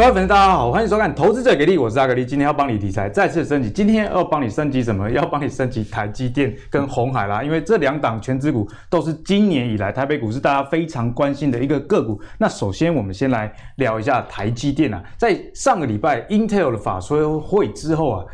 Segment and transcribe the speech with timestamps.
[0.00, 3.70] 各位粉丝，大家好，欢迎收看《投资者给力》，我是阿格力，今天要帮你理财再次升级。
[3.70, 5.10] 今天要帮你升级什么？
[5.10, 12.18] 要帮你升级台积电跟红海啦，因为这两档全资股都是今年以来台北股市大家非常关心的一个个股。
[12.38, 18.24] 那首先我们先来聊一下台积电啊，在上个礼拜 Intel 的法说会之后啊。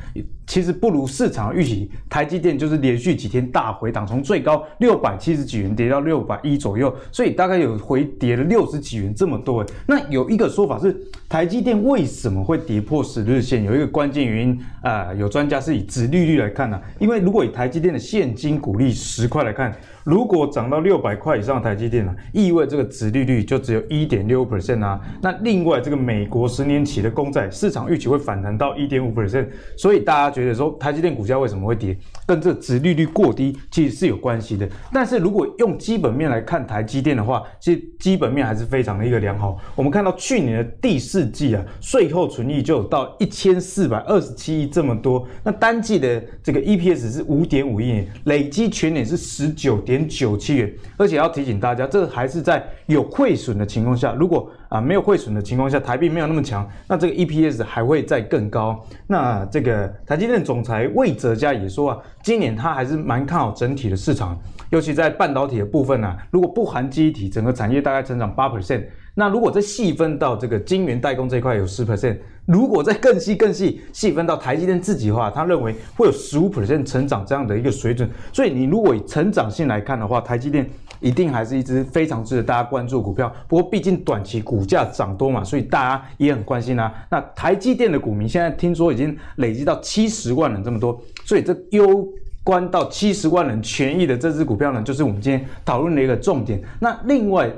[0.46, 9.66] 其实不如市场预期，台积电就是连续几天大回档，从最高六百七十几元跌到六百一左右，所以大概有回跌了六十几元这么多。
[9.86, 10.96] 那有一个说法是，
[11.28, 13.64] 台积电为什么会跌破十日线？
[13.64, 19.74] 有一个关键原因啊、呃，有专家是以殖利率来看呢、因为如果以台积电的现金股利十块来看。
[20.06, 25.00] 如果涨到六百块以上的台积电啊，意味这个殖利率就只有一点六 percent 啊。
[25.20, 34.68] 那另外这个美国十年期的公债市场预期会反弹到一点五 percent，所以大家觉得说台积电股价为什么会跌，跟这值利率过低其实是有关系的。
[34.92, 39.58] 但是如果用基本面来看台积电的话，其实基本面还是非常的一个良好。
[39.74, 49.95] 我们看到去年的第四季啊，税后存益就有到一千四百二十七亿这么多，那单季的这个 EPS 是五点五亿，累积全年是十九点。
[49.96, 54.12] 点九七元，而且要提醒大家，这还是在有汇损的情况下。
[54.14, 58.84] 如果啊没有汇损的情况下，台币没有那么强，那这个 EPS 还会再更高。
[59.06, 64.38] 那这个台积电总裁魏哲嘉也说啊，今年他还是蛮看好整体的市场，
[64.70, 68.84] 尤其在半导体的部分呢、啊，如果不含记忆体，整个产业大概成长八 percent。
[69.18, 78.08] 那如果再细分到这个晶圆代工这一块有十 percent，如果再更细更细细分到台积电自己的话，他认为会有十五 percent 成长这样的一个水准。
[78.30, 80.68] 所以你如果以成长性来看的话，台积电
[81.00, 83.34] 一定还是一支非常值得大家关注的股票。
[83.48, 86.92] 不过毕竟短期股价涨多嘛，所以大家也很关心啊。
[87.10, 92.06] 那台积电的股民现在听说已经累积到七十万人这么多，所以这攸
[92.44, 96.62] 关到七十万人权益的这支股票呢，就是我们今天讨论的一个重点。
[96.78, 97.50] 那另外。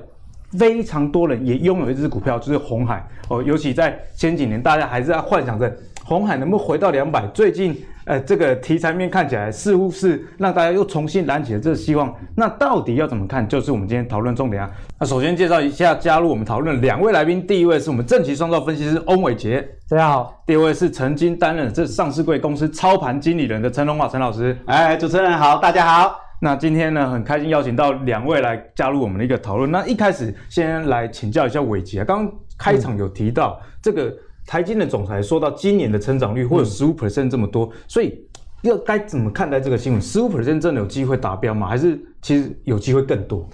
[0.56, 3.42] 非常多人也拥有一只股票，就是红海哦。
[3.42, 5.70] 尤其在前几年，大家还是在幻想着
[6.04, 7.26] 红海能不能回到两百。
[7.34, 7.76] 最近，
[8.06, 12.14] 呃，这个题材面看起来似乎是让大家又重新燃起了这个希望。
[12.34, 13.46] 那到底要怎么看？
[13.46, 14.70] 就是我们今天讨论重点啊。
[14.98, 20.42] 那首先介绍一下加入我们讨论的两位来宾，第一位是我们正奇双造分析师翁伟杰，大家好。
[20.46, 24.56] 第二位是曾经担任这上市贵公司操盘经理人的陈荣华陈老师。
[24.64, 26.27] 哎，主持人好，大家好。
[26.40, 29.70] 那今天呢，很开心邀请到两位来加入我们的一个讨论。
[29.70, 34.14] 那一开始先来请教一下伟杰啊，刚刚开场有提到、嗯、这个
[34.46, 38.24] 台积的总裁说到今年的成长率会有十五 percent 这么多，嗯、所以
[38.62, 40.00] 要该怎么看待这个新闻？
[40.00, 41.66] 十五 percent 真的有机会达标吗？
[41.66, 43.44] 还是其实有机会更多？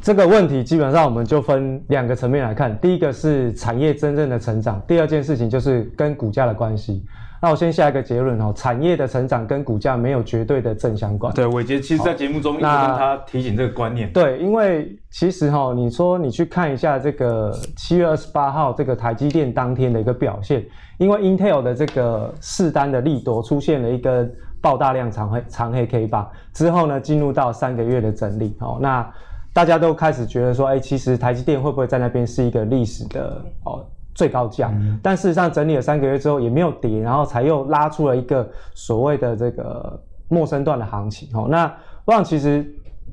[0.00, 7.04] 这个问题基本上我们就分两个层面来看，第一个是产业真正的成长，第二件事情就是跟股价的关系。
[7.44, 11.30] 那我先下一个结论哦，产业的成长跟股价没有绝对的正相关。
[11.34, 14.10] 对，伟杰其实在节目中一直跟他提醒这个观念。
[14.14, 20.64] 对，因为其实哈，你说你去看一下这个七月二十八号这个台积电当天的一个表现，
[20.96, 24.26] 因为 Intel 的这个四单的利多出现了一个
[24.62, 29.06] 爆大量长黑长黑 K 棒之后呢，进入到三个月的整理哦，那
[29.52, 33.84] 大家都开始觉得说，哎，其实台积电会不会在那边是一个历史的哦？
[34.14, 41.28] 最高价，但事实上整理了三个月之后也没有跌，然后才又拉出了一个所谓的这个陌生段的行情。
[41.36, 41.72] 哦，那
[42.04, 42.64] 我想其实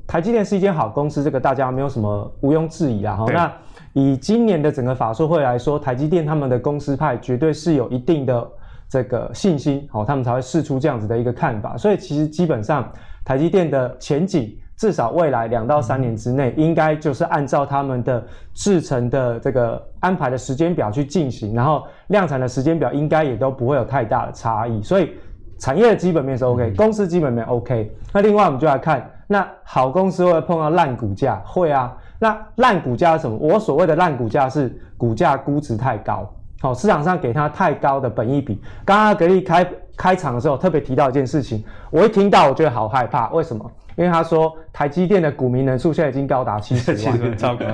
[0.06, 3.16] 台积电是一间好公司，这个大家没有什么毋庸置疑啦。
[3.16, 3.52] 哈，那
[3.92, 8.48] 以今年的整个法说会来说，台积电他们的公司派绝对是有一定的
[8.88, 11.76] 这个信心，哦，他们才会试出这样子的一个看法。
[11.76, 12.88] 所以其实基本上
[13.24, 14.56] 台积电的前景。
[14.82, 18.20] 至少未来两到三年之内，应该就是按照他们的
[18.52, 24.82] 制成的这个安排的时间表去进行，然后量产的时间表应该也都不会有太大的差异。
[24.82, 25.12] 所以
[25.56, 27.94] 产业的基本面是 OK，公司基本面 OK。
[28.12, 31.40] 那另外我们就来看，那好公司会碰到烂股价？
[31.46, 31.96] 会啊。
[32.18, 33.36] 那烂股价是什么？
[33.36, 36.28] 我所谓的烂股价是股价估值太高，
[36.60, 38.60] 好，市场上给它太高的本益比。
[38.84, 39.64] 刚刚格力开
[39.96, 41.62] 开场的时候特别提到一件事情，
[41.92, 43.70] 我一听到我觉得好害怕，为什么？
[43.96, 47.66] 因为他说台积电的股民人数现在已经高达七十万，超高。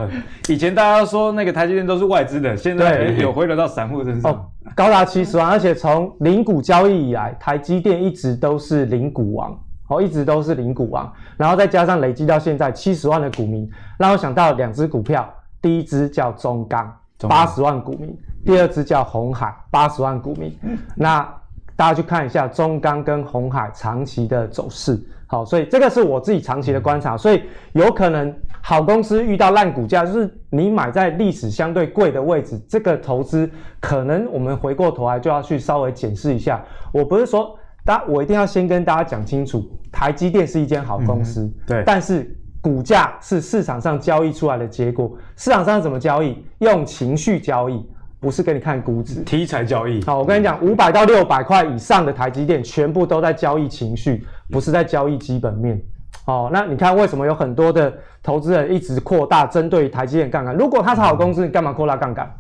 [0.49, 4.33] 以前大家都说那个台积电都是外资的，现在有回流到散户身上。
[4.33, 4.45] 哦，
[4.75, 9.57] 高达七十万，而且从零股交易以来，台积电一直都是零股王，
[9.89, 11.11] 哦，一直都是零股王。
[11.37, 15.29] 然后再加上累积到现在七十万的股民，让我想到两只股票，
[15.63, 16.93] 第一只叫中钢，
[17.29, 18.11] 八十万股民；
[18.45, 20.53] 第二只叫红海，八十万股民。
[20.97, 21.21] 那
[21.77, 25.01] 大家去看一下中钢跟红海长期的走势。
[25.31, 27.43] 好，所以这个是我自己长期的观察，所以
[27.75, 33.49] 有可能好公司遇到烂股价，就是你买在历史相对贵的位置，这个投资
[33.79, 36.65] 可能我们回过头来就要去稍微检视一下。
[36.93, 37.55] 我不是说，
[37.85, 46.43] 大家我一定要先跟大家讲清楚，台积电是一间好公司，嗯、对，但是股价是市场上交易出来的结果，市场上怎么交易？
[46.61, 47.87] 用情绪交易。
[48.21, 49.23] 不是给你看估值。
[49.23, 50.03] 题材交易。
[50.03, 55.81] 好，我跟你讲，五百到六百块以上的台积电，全部都在交易情绪，不是在交易基本面。
[56.27, 57.93] 哦，那你看为什么有很多的
[58.23, 60.55] 投资人一直扩大针对台积电杠杆？
[60.55, 62.31] 如果它是好公司，你干嘛扩大杠杆？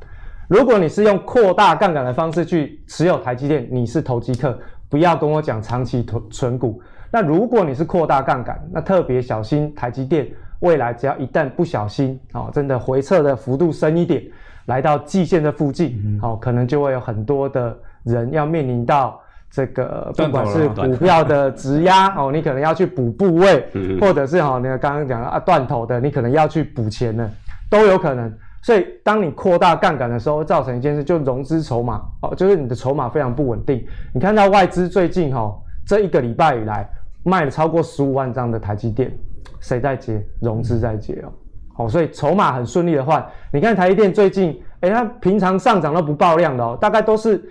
[0.48, 4.58] 如果你是用扩大杠杆的方式去持有台积电，你是投机客，
[4.88, 6.80] 不要跟我讲长期存股。
[7.10, 10.26] 那如果你是扩大杠杆，那特别小心台积电
[10.60, 14.22] 未来只要一旦不小心，哦，真的回撤的幅度深一点，
[14.66, 17.74] 来到季线的附近，哦，可能就会有很多的
[18.04, 23.68] 人要面临到这个，不管是股票的质押， 哦，你可能要去补部位，
[24.00, 27.30] 或者是哈，那个刚刚讲了啊断头的，你可能要去补钱的，
[27.70, 28.32] 都有可能。
[28.62, 33.86] 所以当你扩大杠杆的时候，造成一件事，就融资筹码，哦，就是你的筹码非常不稳定。
[34.12, 35.54] 你看到外资最近哈，
[35.86, 36.88] 这一个礼拜以来。
[37.24, 39.12] 卖了超过十五万张的台积电，
[39.60, 40.24] 谁在接？
[40.40, 41.32] 融资在接哦。
[41.74, 43.22] 好，所以筹码很顺利的换。
[43.52, 47.42] 你看台积电最近，哎，它平常上涨都不爆量的哦，大概都是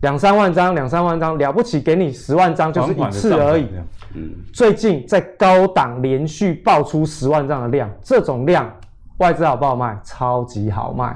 [0.00, 3.66] 两三万张，两三万张，了不起给你十万张就是一次而已。
[4.14, 8.70] 嗯，最近在高档连续爆出十万张的量，这种量
[9.18, 9.98] 外资好不好卖？
[10.02, 11.14] 超级好卖，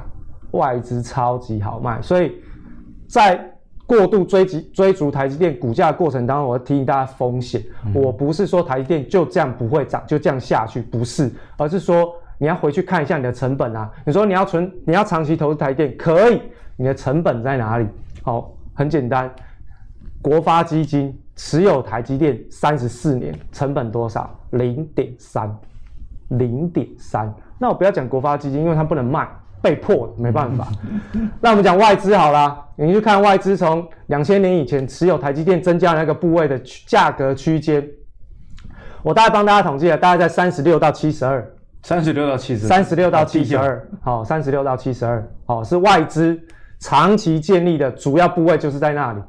[0.50, 2.00] 外资超级好卖。
[2.02, 2.32] 所以
[3.08, 3.50] 在
[3.86, 7.62] 过度追击追逐台积电股价的过程当中，我要提醒大家风险。
[7.94, 13.90] 我不是说台积电就这样不会涨，就这样下去，不是，而是说你要回去看一下你的成本啊。
[14.04, 16.40] 你说你要存，你要长期投资台积电，可以，
[16.76, 17.86] 你的成本在哪里？
[18.22, 19.32] 好，很简单，
[20.20, 24.28] 国发基金持有台积电三十四年，成本多少？
[24.50, 25.50] 零点三，
[26.28, 27.32] 零点三。
[27.58, 29.28] 那我不要讲国发基金，因为它不能卖。
[29.62, 30.68] 被迫的没办法，
[31.40, 37.82] 那我们讲外资好了，你去看外资从两千年以前持有台积电增加那个部位的价格区间，
[39.02, 41.50] 我大概帮大家统计了，大概在三十六到七十二，
[41.82, 46.38] 三十六到七十，三十六到七十二，好，三十六到七十二，好，是外资
[46.84, 49.22] 长期建立的主要部位就是在那里，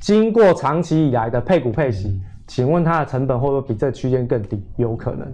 [0.00, 4.64] 经过长期以来的配股配息，请问它的成本会不会比这区间更低？
[4.76, 5.30] 有可能，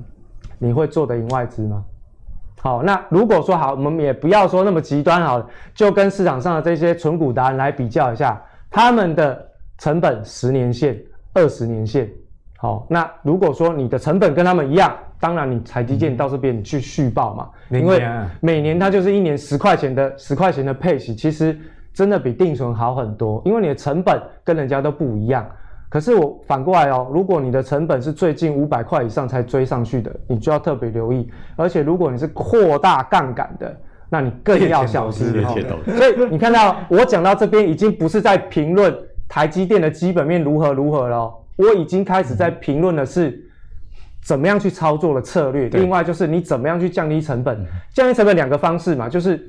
[0.59, 1.85] 你会做得赢外资吗？
[2.61, 9.49] 好，那如果说好，我们也不要说那么极端好了，就跟市场上的这些存股达人来比较一下，他们的
[9.79, 11.01] 成本十年线、
[11.33, 12.11] 二十年线。
[12.63, 18.01] 好，那如果说你的成本跟他们一样，当然你台积电到这边你去续报嘛，嗯、因为
[18.39, 21.59] 每年它就是一年十块钱的十块钱的配息，其实
[21.93, 25.45] 真的比定存好很多，因为你的成本跟人家都不一样。
[25.89, 31.29] 可是我反过来哦，如果你的成本是最近五百块以上才追上去的，你就要特别留意。
[31.57, 33.77] 而且如果你是扩大杠杆的，
[34.09, 35.27] 那你更要小心。
[35.97, 38.97] 所以你看到我讲到这边，已经不是在评论
[39.29, 43.43] 台积电的基本面如何如何了，我已经开始在评论的是
[44.23, 45.69] 怎么样去操作的策略。
[45.69, 49.49] 另外就是你怎么样去降低成本，降低成本两个方式嘛，就是。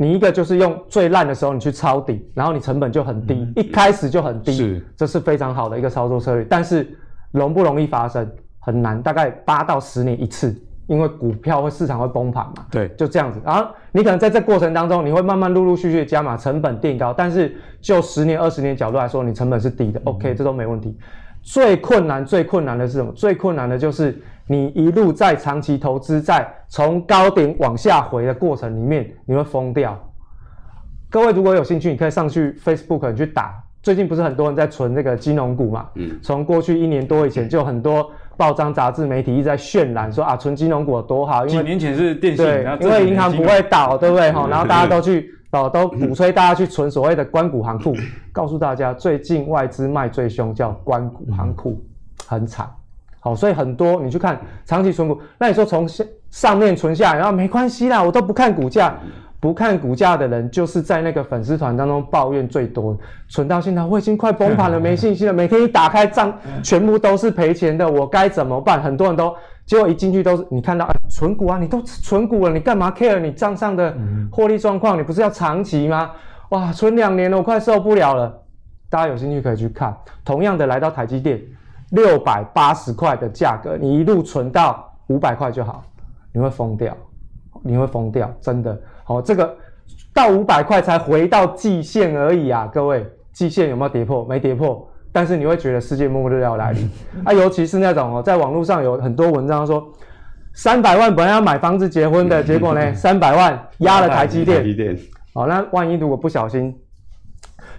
[0.00, 6.46] 你一个就是用最烂的时候你去抄底，然后你成本就很低，嗯、一开始就很低，是，这是非常好的一个操作策略。
[6.48, 6.88] 但是
[7.32, 8.30] 容不容易发生？
[8.60, 10.54] 很难，大概八到十年一次，
[10.88, 12.66] 因为股票会市场会崩盘嘛。
[12.70, 13.40] 对，就这样子。
[13.44, 17.12] 然后你可能在这过程当中，你会慢慢陆陆续续加码，成本垫高。
[17.12, 20.00] 但是就十年、二十年角度来说，你成本是低的。
[20.00, 20.98] 嗯、OK，这都没问题。
[21.42, 23.12] 最困难、最困难的是什么？
[23.12, 24.20] 最困难的就是。
[24.50, 29.94] 你一路在长期投资，在从高点往下回的过程里面，你会疯掉。
[31.10, 33.62] 各位如果有兴趣，你可以上去 Facebook 你去打。
[33.82, 35.90] 最近不是很多人在存这个金融股嘛？
[35.96, 36.18] 嗯。
[36.22, 41.44] 从过去一年多以前，就很多报章杂志媒体一直在渲染说啊，存金融股有多好。
[41.44, 44.30] 因为几年前是电信，对，因为银行不会倒，对不对？
[44.30, 47.92] 哈，然后大家都去哦，都鼓吹大家去存所谓的官股行库。
[48.30, 51.84] 告诉大家，最近外资卖最凶，叫官股行库，
[52.28, 52.70] 很惨。
[53.18, 58.96] 好，所以很多你去看长期存股，那你说从上上面存下来，然后没关系啦，我都不看股价，
[59.40, 62.96] 不看股价的人就是在那个粉丝团当中抱怨最多，
[63.28, 68.82] 存到现在我已经快崩盘了，没信心了，每天一打开账全部都是赔钱的，我该怎么办？
[68.82, 73.94] 很多人都结果一进去都是你看到啊，存股啊，你都存股了，你干嘛 care 你账上的
[74.32, 74.98] 获利状况？
[74.98, 76.10] 你不是要长期吗？
[76.48, 78.42] 哇，存两年了，我快受不了了。
[78.90, 81.40] 大家有兴趣可以去看，同样的来到台积电。
[81.90, 85.82] 六百八十块的价格，你一路存到五百块就好，
[86.32, 86.94] 你会疯掉，
[87.62, 88.78] 你会疯掉，真的。
[89.08, 89.56] 好，这个
[90.12, 94.22] 到五百块才回到季线而已啊，各位，季线有没有跌破？
[94.26, 96.90] 没跌破，但是你会觉得世界末日要来临
[97.24, 99.82] 啊，尤其是那种哦，在网络上有很多文章说，
[100.52, 104.58] 三百万本来要买房子结婚的，结果呢，三百万压了台积电。
[104.58, 104.94] 台积电。
[105.32, 106.76] 好，那万一如果不小心，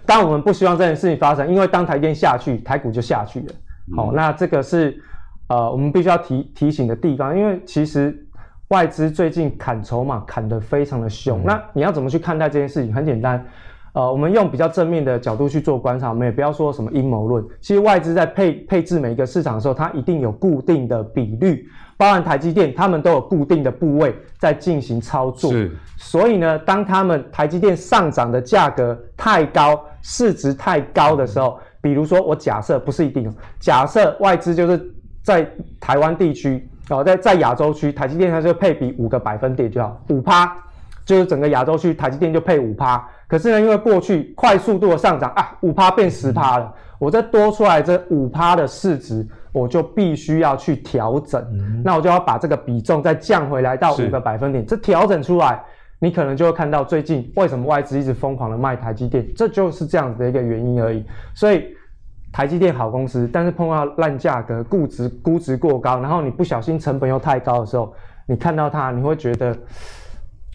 [0.04, 3.46] 当我们不希望这件事情发生，因为当台电下去，台股就下去了。
[3.96, 5.00] 好，那这个是
[5.48, 8.26] 呃，我们必须要提提醒的地方，因为其实
[8.70, 11.40] 外资最近砍筹码砍得非常的凶。
[11.40, 12.94] 嗯、那你要怎么去看待这件事情？
[12.94, 13.44] 很简单，
[13.94, 17.44] 呃，我们用比较正面的角度去做观察，我们也不要说什么阴谋论。
[17.60, 25.52] 其实外资在配配置每一个市场的时候，它一定有固定的比率，包含台积电，他们都有固定的部位在进行操作。
[25.96, 34.80] 所以呢，当他们台积电上涨的价格太高，市值太高的时候，嗯、比如说我假设不是一定，假设外资就是
[35.24, 35.44] 在
[35.80, 36.68] 台湾地区。
[36.94, 40.52] 哦，在在亚洲区，台积电它就配比五个百分点就好，五趴，
[41.04, 43.08] 就是整个亚洲区台积电就配五趴。
[43.28, 54.66] 可是呢，因为过去快速度的上涨啊，五趴变十趴了，我再多出来这五趴的市值，我就必须要去调整，嗯、那我就要把这个比重再降回来到五个百分点。
[54.66, 55.62] 这调整出来，
[56.00, 61.04] 你可能就会看到最近为什么外资一直疯狂的卖台积电，这就是这样子的一个原因而已。
[61.34, 61.76] 所以。
[62.32, 67.92] 台积电好公司，但是碰到烂价格、估值估值过高，然后你不小心成本又太高的时候，
[68.26, 69.56] 你看到它，你会觉得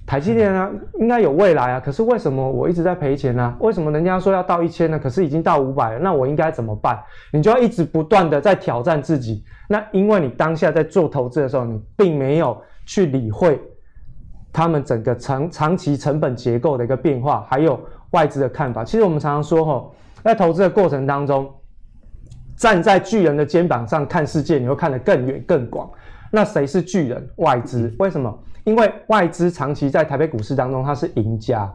[0.07, 3.53] 台积电啊应该有未来啊，可是为什么我一直在赔钱呢？
[3.59, 4.97] 为什么人家说要到一千呢？
[4.97, 6.97] 可是已经到五百了，那我应该怎么办？
[7.33, 9.43] 你就要一直不断的在挑战自己。
[9.67, 13.61] 那因为你当下在做投资的时候，你并没有去理会
[14.53, 17.77] 他们整个长长期成本结构的一个变化，还有
[18.11, 18.85] 外资的看法。
[18.85, 19.83] 其实我们常常说齁，
[20.23, 21.51] 在投资的过程当中。
[22.55, 25.89] 站在巨人的肩膀上看世界，你会看得更远更广。
[26.31, 27.29] 那谁是巨人？
[27.37, 27.93] 外资。
[27.99, 28.33] 为什么？
[28.63, 31.71] 因为外资长期在台北股市当中，它是赢家。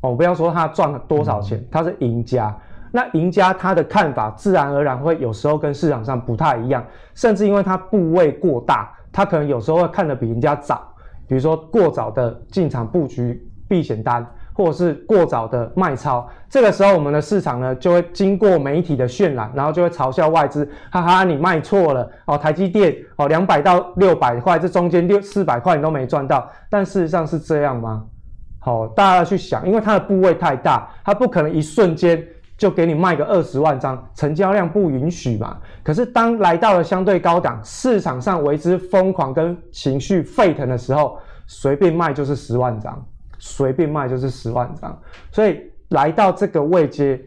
[0.00, 2.56] 哦，不要说他赚了多少钱，他是赢家。
[2.90, 10.82] 那赢家他的看法自然而然会有时候跟市场上不太一样，甚至因为他部位过大，他可能有时候会看得比人家早。
[11.28, 14.26] 比如说过早的进场布局避险单。
[14.52, 28.04] 或者是过早的卖超，这个时候我们的市场呢就会经过媒体的渲染，然后就会嘲笑外资，哈哈，你卖错了哦，台积电哦，两百到六百块，这中间六四百块你都没赚到，但事实上是这样吗？
[28.58, 32.22] 好，大家要去想，因为它的部位太大，它不可能一瞬间
[32.56, 35.56] 就给你卖个二十万张，成交量不允许嘛。
[35.82, 43.04] 可是当来到了相对高档，市场上为之疯狂跟情绪沸腾的时候，随便卖就是十万张。
[43.44, 44.96] 随便卖就是十万张，
[45.32, 47.20] 所以来到这个位阶，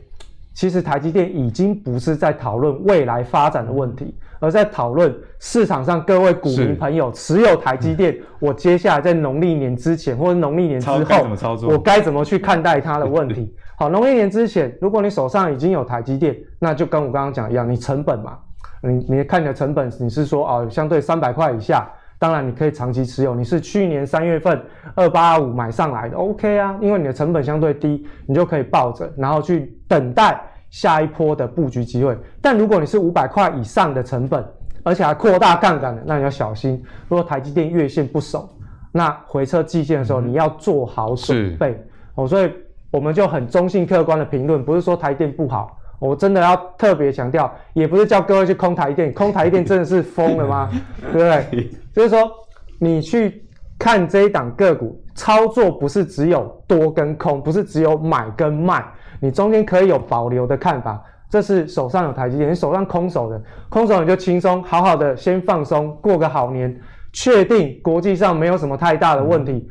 [0.53, 13.53] 其实台积电已经不是在讨论未来发展的问题，而在讨论市场上各位股民朋友持有台积电，我接下来在农历年之前或者农历年之后，我该怎么去看待它的问题？
[13.77, 18.39] 好，农历年之前，如果你手上已经有台积电，那就跟我刚刚讲一样，你成本嘛，
[18.81, 21.91] 你你看你的成本，你是说啊，相对三百块以下。
[22.17, 23.35] 当然，你可以长期持有。
[23.35, 24.61] 你是去年三月份
[24.95, 32.17] 二八二五买上来的，OK 啊，因为你的成本相对低，你就可以抱着，然后去等待下一波的布局机会。
[32.41, 34.43] 但如果你是五百块以上的成本，
[34.83, 36.81] 而且还扩大杠杆的，那你要小心。
[37.09, 38.49] 如果台积电月线不守，
[38.91, 41.77] 那回撤季线的时候，你要做好准备
[42.15, 42.27] 哦。
[42.27, 42.51] 所以
[42.91, 45.77] 我们就很中性客观的评论，不是说台电不好。
[46.05, 50.69] 我真的要特别强调，也不是叫各位去空台电，空台电真的是疯了吗？
[51.11, 51.69] 对不对？
[51.93, 52.29] 就是说，
[52.79, 53.43] 你去
[53.79, 58.85] 看这一档个股操作，不是只有多跟空，不是只有买跟卖，
[59.19, 61.01] 你中间可以有保留的看法。
[61.29, 66.73] 这是手上有台积电，你手上空手的，空手你就轻松好好的先放松，过个好年，
[67.11, 69.67] 确定国际上没有什么太大的问题。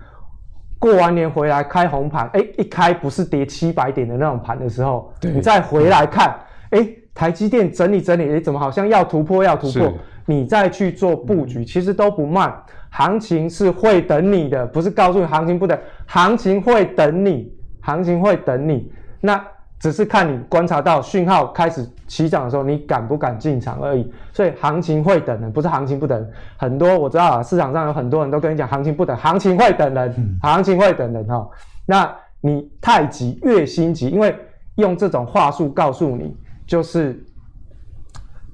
[0.85, 6.39] 过完年回来开红盘，哎，一开不是跌七百点的那种盘的时候，你再回来看，
[6.73, 9.91] 哎，台积电整理整理，哎，怎么好像要突破要突破？
[10.27, 12.55] 你再去做布局，其实都不慢，
[12.91, 17.51] 行情是会等你的，不是告诉你行情不等，行情会等你，
[17.81, 19.43] 行情会等你，那。
[19.81, 24.11] 只是看你观察到讯号开始起涨的时候，你敢不敢进场而已。
[24.33, 26.33] 所以行情会等人，不是行情不等人。
[26.57, 31.47] 很多我知道啊，市场上有很多人都跟你讲行情不等，行情会等人，嗯、行情会等人哈。
[31.85, 34.35] 那你太急，越心急，因为
[34.77, 36.35] 用这种话术告诉你，
[36.67, 37.23] 就是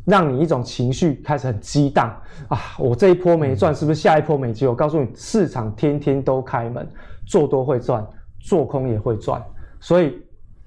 [0.04, 2.12] 让你一种情绪开始很激荡
[2.48, 2.58] 啊。
[2.76, 4.70] 我这一波没赚，是不是下一波没机会？
[4.70, 6.88] 我告诉你，市场天天都开门，
[7.24, 8.04] 做多会赚，
[8.40, 9.40] 做空也会赚，
[9.78, 10.20] 所以。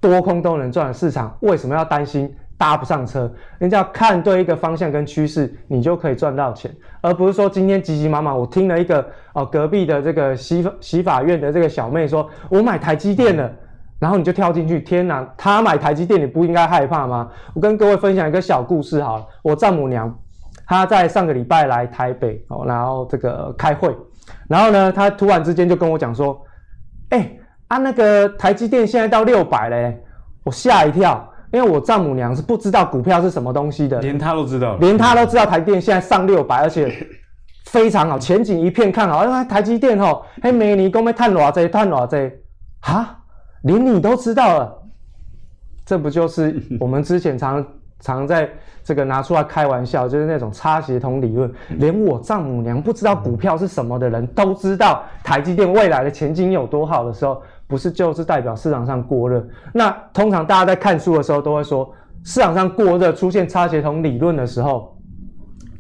[0.10, 3.32] 多空都能赚的市场，为什么要担心搭不上车？
[3.58, 6.70] 人家要看对一个方向跟趋势，你就可以赚到钱，
[7.00, 8.38] 而不是说今天急急忙忙。
[8.38, 13.50] 我听了一个哦，隔壁的这个洗洗法院的这个小妹说，我买台积电了，
[13.98, 14.82] 然后你就跳进去。
[14.82, 17.30] 天哪，她买台积电，你不应该害怕吗？
[17.54, 20.14] 我跟各位分享一个小故事好了，我丈母娘
[20.68, 23.96] 她在上个礼拜来台北哦，然后这个开会，
[24.50, 26.42] 然后呢，她突然之间就跟我讲说，
[27.10, 27.40] 哎、欸。
[27.74, 30.00] 啊，那个台积电现在到六百嘞，
[30.44, 36.94] 我吓一跳，因为我丈母娘是不知道股票是什么东西的，连她都知道，连她都知道台积电现在上六百，而且
[37.66, 39.26] 非常好，前景一片看好。
[39.26, 42.32] 那台积电吼，嘿，每年讲要探偌济，探偌济，
[42.80, 43.18] 哈，
[43.64, 44.72] 连你都知道了，
[45.84, 47.66] 这不就是我们之前常
[48.02, 48.48] 常在
[48.84, 59.46] 这个拿出来开玩笑，就是那种差协同理论，连我丈母娘不知道股票是什么的人都知道台积电未来的前景有多好的时候，不是就是代表市场上过热？
[59.74, 61.92] 那通常大家在看书的时候都会说，
[62.24, 64.98] 市场上过热出现差协同理论的时候，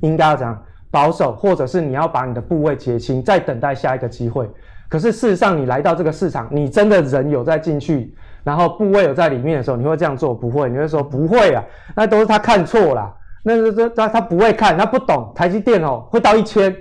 [0.01, 0.63] 应该要怎样？
[0.89, 4.47] 保守，或者是你要把你的部位结清，再等待下一个机会。
[4.87, 8.13] 可是事实上，你来到这个市场，你真的人有在进去，
[8.43, 10.35] 然后部位有在里面的时候，你会这样做？
[10.35, 11.63] 不会，你会说不会啊，
[11.95, 13.11] 那都是他看错了。
[13.43, 16.75] 那是这他他不会看，他不懂台积电哦，会到一千，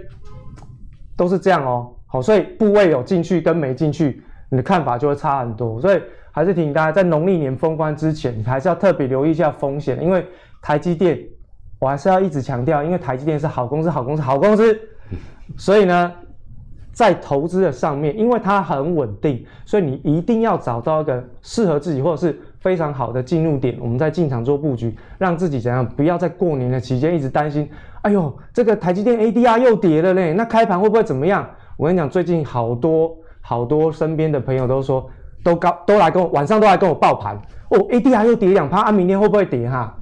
[1.17, 1.91] 都是这样哦。
[2.07, 5.81] 好，所以部位有进去跟没进去，你的看法就会差很多。
[5.81, 10.25] 所以还是提醒大家，在农历年封关之前，你还是要特别留意一下风险，因为
[10.61, 11.19] 台积电。
[11.79, 14.79] 我还是要一直强调，因为台积电是好公司，好公司，好公司，
[15.59, 16.13] 所以呢，
[16.93, 27.69] 在投资的上面，因为它很稳定，所以你一定要找到一个适合自己或者是非常好的进入点，我们再进场做布局，让自己怎样，不要在过年的期间一直担心，
[28.03, 31.45] 哎呦，这个台积电 ADR 又跌了嘞，那开盘会不会怎么样？
[31.77, 35.07] 我跟你讲，最近好多好多身边的朋友都说，
[35.45, 37.37] 都高都来跟我晚上都来跟我报盘，
[37.69, 39.95] 哦，ADR 又跌两趴，啊，明天会不会跌哈？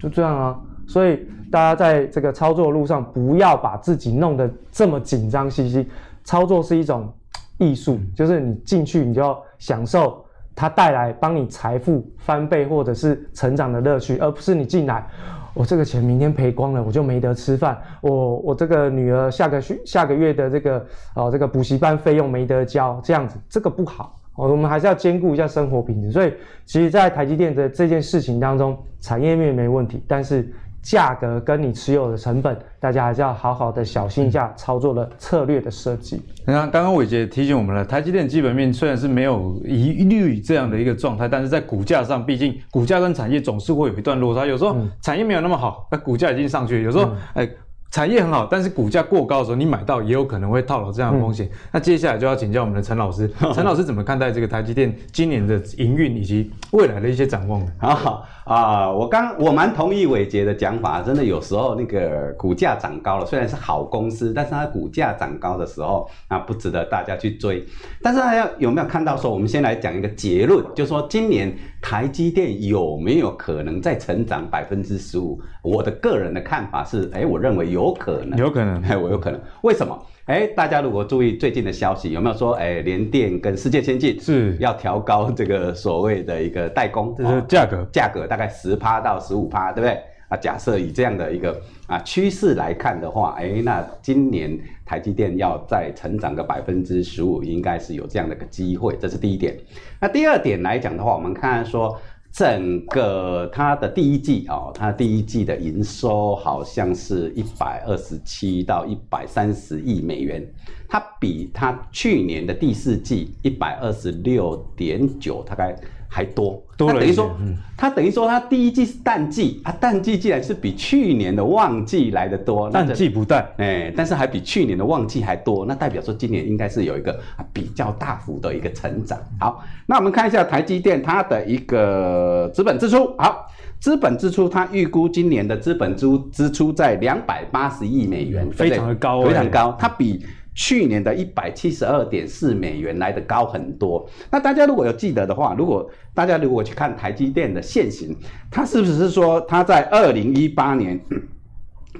[0.00, 0.58] 就这样啊。
[0.86, 5.86] 所以大家在这个操作路上，不要把自己弄得这么紧张兮兮。
[6.24, 7.12] 操作是一种
[7.58, 10.24] 艺术，就是你进去，你就要享受
[10.54, 15.06] 它带来帮你财富翻倍或者是成长的乐趣，而不是你进来，
[15.54, 17.80] 我这个钱明天赔光了，我就没得吃饭。
[18.00, 24.20] 我我这个女儿下个学下个月的这个哦这个补习班费用没得交，这样子这个不好。
[24.34, 26.10] 我们还是要兼顾一下生活品质。
[26.10, 26.32] 所以，
[26.66, 30.52] 其实，在台积电的这件事情当中，产业面没问题，但是。
[30.84, 36.22] 价格跟你持有的成本，大家还是要好好的小心一下操作的策略的设计。
[36.46, 44.44] 你看，刚刚伟杰提醒我们了，台积电基本面虽然是没有疑虑这样的一个状态，但是在股价上，毕竟股价跟产业总是会有一段落差。
[44.44, 47.48] 有时候产业没有那么好，那股价已经上去；有时候，哎。
[47.90, 51.46] 产业很好，但是股价过高的时候，你买到也有可能会套牢这样的风险。
[51.46, 57.72] 嗯、那接下来就要请教我们的陈老师， 陈老师怎么看待这个台积电今年的营运以及未来的一些展望呢？
[57.78, 67.64] 好啊，我刚我蛮同意伟杰的讲法，真的有时候那个股价涨高了，虽然是好公司，但是它股价涨高的时候，那不值得大家去追。
[68.02, 75.40] 但是大家有没有看到说，我们先来讲一个结论，就是说今年台积电有没有可能再成长百分之十五？
[75.62, 77.84] 我的个人的看法是，哎，我认为有。
[77.84, 79.38] 有可能，有可能，哎，我有可能。
[79.60, 79.94] 为什么？
[80.26, 90.00] 哎，大家如果注意最近的消息，有没有说，哎，联电跟世界先进是要调高这个所谓的一个代工，这是价格，价格大概十趴到十五趴，对不对？
[90.28, 99.54] 啊，假设以这样的一个啊趋势来看的话，哎，那今年台积电要再成长个百分之十五，应该是有这样的一个机会，这是第一点。
[100.00, 102.00] 那第二点来讲的话，我们看说。
[102.34, 110.44] 整个它的第一季哦，它第一季的营收好像是一百二十七到一百三十亿美元，
[110.88, 115.76] 它比它去年的第四季一百二十六点九，大概。
[116.14, 127.18] 还多，多了等于说，嗯、它等于说，它第一季是淡季啊，淡季既然是比去年的旺季来的多，淡季不淡，哎，但是还比去年的旺季还多，那代表说今年应该是有一个
[127.52, 129.18] 比较大幅的一个成长。
[129.40, 133.48] 好，那我们看一下台积电它的一个资本支出，好，
[133.80, 140.24] 资本支出它预估今年的资本支支出在两百八十亿美元，非常的高，非常高，它比。
[140.54, 144.08] 去年的一百七十二点四美元来的高很多。
[144.30, 148.16] 那大家如果有记得的话，如果大家如果去看台积电的现行，
[148.50, 151.00] 它是不是说它在二零一八年？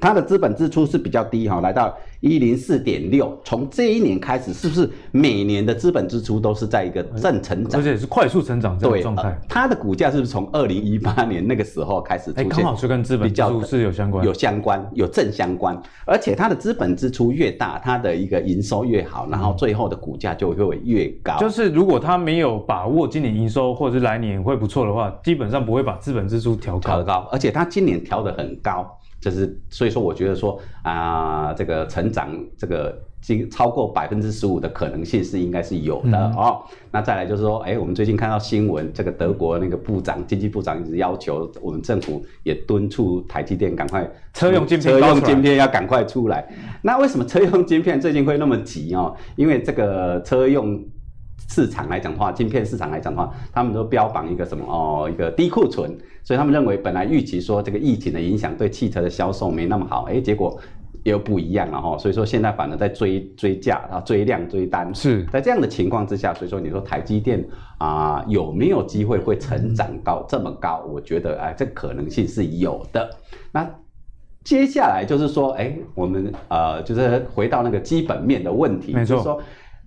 [0.00, 3.38] 它的资本支出是比较低哈，来到一零四点六。
[3.44, 9.24] 从这一年开始，是不是每年的资本支出都是在一个正成长，而且是快速成长这种状态？
[9.24, 12.48] 呃、它的股价是不是从二零一八年那个时候开始出现？
[12.48, 15.78] 刚好是跟资本支出是有相关，有相关，有正相关。
[16.06, 21.36] 而且它的资本支出越大，它的一个营收越好，然后最后的股价就会越高。
[21.38, 26.80] 就是如果他没有把握今年营收或者是来年会不错的话，基本上不会把资本支出调高。
[26.80, 28.90] 调得高，而且它今年调得很高。
[29.24, 36.62] 就是所以说，我觉得说啊、呃，这个成长这个经超过百分之十五的可能性是应该是有的、嗯、哦。
[36.90, 46.46] 那再来就是说，哎，我们最近看到新闻，这个德国那个部长经济部长一直要求我们政府也敦促台积电赶快车用晶片，车用晶片要赶快出来。
[46.82, 49.16] 那为什么车用晶片最近会那么急哦？
[49.36, 50.84] 因为这个车用。
[51.48, 60.58] 市场来讲的话，晶片市场来讲的话，他们都标榜一个什么哦，一个低库存，所以他们认为本来预期说这个疫情的影响对汽车的销售没那么好，哎，结果
[61.04, 64.92] 又不一样了哈，所以说现在反而在追追价啊，追量追单。
[64.94, 67.44] 是在这样的情况之下，所以说你说台积电
[67.78, 70.82] 啊、呃、有没有机会会成长到这么高？
[70.88, 73.10] 我觉得哎，这可能性是有的。
[73.52, 73.68] 那
[74.42, 79.42] 接下来就是说，哎，我们呃就是回到那个基本面的问题，没错，就是说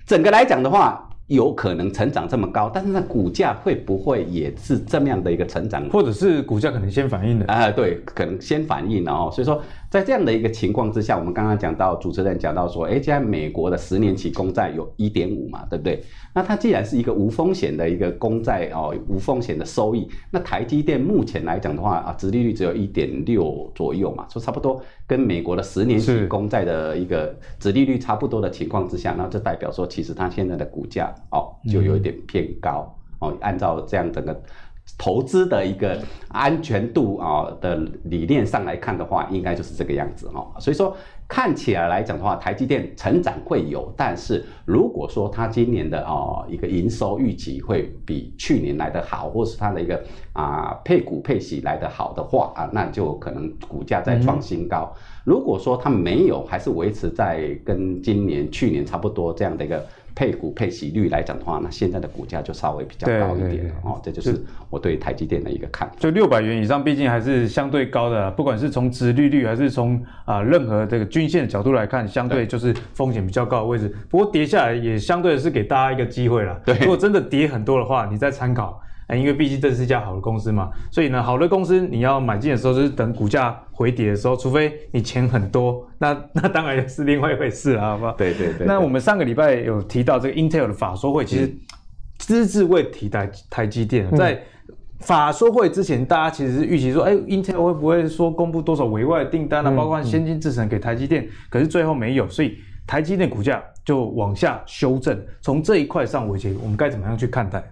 [0.06, 1.04] 整个来讲的话。
[1.28, 5.88] 有可能成长这么高，但是那股价会不会也是这么样的一个成长？
[5.90, 7.46] 或者是股价可能先反应的？
[7.48, 9.30] 啊、呃，对，可能先反应了哦。
[9.32, 16.04] 所以说，在这样的一个情况之下，我们刚刚讲到主持人讲到说，哎，现在美国的十年期公债有一点五嘛，对不对？
[16.34, 31.08] 那它既然是一个无风险的一个公债哦，无风险的收益，那台积电目前来讲的话啊，殖利率只有一点六左右嘛，说差不多跟美国的十年期公债的一个殖利率差不多的情况之下，那这代表说，其实它现在的股价。
[31.32, 33.36] 哦，就有一点偏高哦。
[33.42, 34.42] 按照这样整个
[34.98, 40.48] 投资的一个安全度啊的理念上来看的话，应该就是这个样子哈。
[40.60, 40.96] 所以说
[41.28, 54.92] 看起来来讲的话，台积电成长会有，但是如果说它今年的哦一个营收预期会比去年来的好，或是它的一个啊配股配息来的好的话啊，那就可能股价在创新高。
[55.24, 59.86] 如果说它没有，还是维持在跟今年、去年差不多这样的一个。
[60.18, 64.02] 配股配息率来讲的话，那现在的股价就稍微比较高一点了哦。
[64.04, 65.96] 这就是我对台积电的一个看法。
[66.00, 73.96] 就六百元以上，毕竟还是相对高的，不管是从值利率还是从啊、呃、任何这个均线的角度来看，相对就是风险比较高的位置。
[74.10, 76.60] 不过跌下来也相对是给大家一个机会了。
[76.66, 78.82] 对，如果真的跌很多的话，你再参考。
[79.16, 88.12] 因为毕竟这是一家好的公司嘛，所以呢，好的公司你要买进的时候，就是等股价回跌的时候，除非你钱很多，那那当然是另外一回事了，好不好？
[88.14, 88.68] 对对对。
[88.68, 91.56] 那我们上个礼拜有提到这个 Intel 的法说会，其实
[92.18, 94.42] 只字未提台台积电，在
[95.00, 101.26] 法说会之前，大家其实是预期说，哎，Intel 会不会说公布多少委外的订单啊，包括先进制程给台积电？
[101.50, 105.18] 可是最后没有，所以台积电股价就往下修正。
[105.40, 107.64] 从这一块上，我觉得我们该怎么样去看待？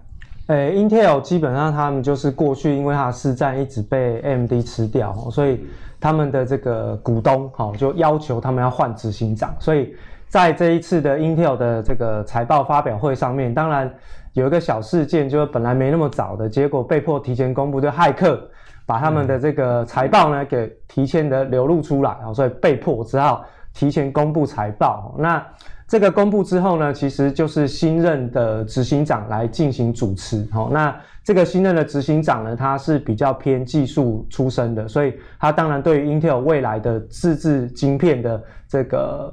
[0.46, 5.66] 诶、欸、Intel 基本上他们就是过去因为它的市占一直被 AMD 吃掉，所以
[6.00, 9.92] 他们的这个股东哈就要求他们要换执行长，所以
[10.28, 13.92] 在这一次的 Intel 的这个财报发表会上面，当然
[14.34, 18.40] 有一个小事件，就是本来没那么早的结果被迫提前公布，就骇客
[18.84, 25.12] 把他们的这个财报呢给提前的流露出来啊，所以被迫只好提前公布财报。
[25.18, 25.44] 那
[25.88, 30.44] 这个公布之后呢，其实就是新任的执行长来进行主持。
[30.50, 39.32] 好，那这个新任的执行长呢，他是比较偏技术出身的，所以他当然对于 Intel 未来的自制晶片的这个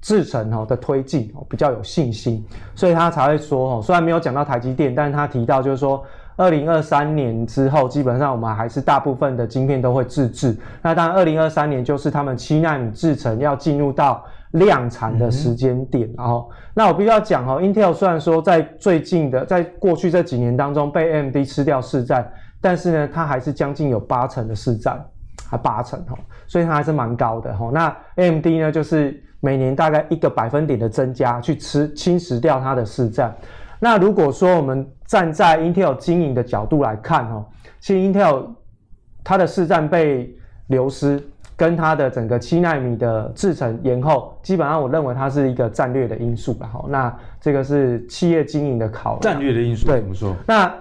[0.00, 6.04] 制程哈的推进比较有信心，所以他才会说哈，虽然没有讲到台积电，但是他提到就是说，
[6.36, 10.56] 二零二三年之后，基本上我们还是大部分的晶片都会自制。
[10.80, 14.24] 那当然，二零二三年就是他们七纳米制程要进入到。
[14.52, 25.04] 量产的时间点，然后，那我必须要讲哦，Intel 虽然说在最近的，在过去这几年当中被 AMD 吃掉市占，但是呢，它还是将近有八成的市占，
[25.50, 27.70] 还八成哦，所以它还是蛮高的哦。
[27.74, 33.34] 那 AMD 呢，就是每年大概一个百分点的增加，去吃侵蚀掉它的市占。
[33.78, 37.44] 那如果说我们站在 Intel 经营的角度来看哦，
[37.80, 38.46] 其实 Intel
[39.22, 40.34] 它的市占被
[40.68, 41.22] 流失。
[41.58, 46.84] 跟它的整个七纳米的制程延后，基本上我认为它是一个战略的因素了哈。
[46.88, 49.20] 那这个是企业经营的考量。
[49.20, 50.36] 战略的因素，对，怎么说？
[50.46, 50.72] 那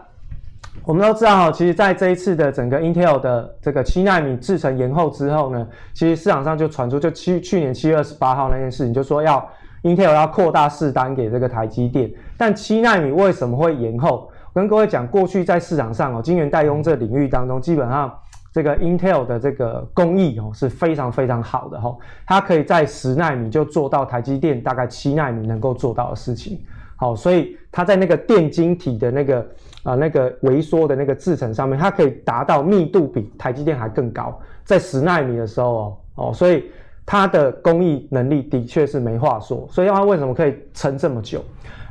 [0.86, 9.44] 我们都知道哈，其实在这一次的整个 Intel 的这个七纳米制程延后之后呢，其实市场上就传出，就七去年七月二十八号那件事情，就说要
[9.82, 12.08] Intel 要扩大试单给这个台积电。
[12.38, 14.30] 但七纳米为什么会延后？
[14.54, 18.14] 我跟各位讲，过去在市场上哦，晶圆代工这个领域当中，基本上。
[18.58, 26.60] 这个 Intel 的这个工艺哦是非常非常好的哈，它可以在十纳米就做到台积电大概七纳米能够做到的事情，
[26.96, 29.48] 好，所以它在那个电晶体的那个
[29.84, 36.66] 啊、那个微缩的那个制程上面，它可以达到密度比台积电还更高，在十纳米的时候哦哦，所以
[37.06, 41.44] 它的工艺能力的确是没话说，所以它为什么可以撑这么久？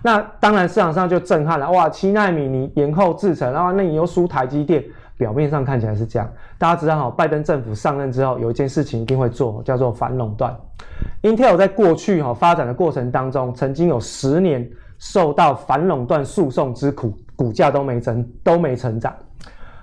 [0.03, 4.83] 那当然市场上就震撼了，哇，七纳米你延后制程，然后那你又输台积电。
[5.17, 10.55] 表面上看起来是这样，大家知道哈，拜登政府上任之后，有一件事情一定会做，叫做反垄断。
[11.23, 19.15] Intel 在过去哈发展的过程当中，曾经有十年受到反垄断诉讼之苦，股价都没增，都没成长。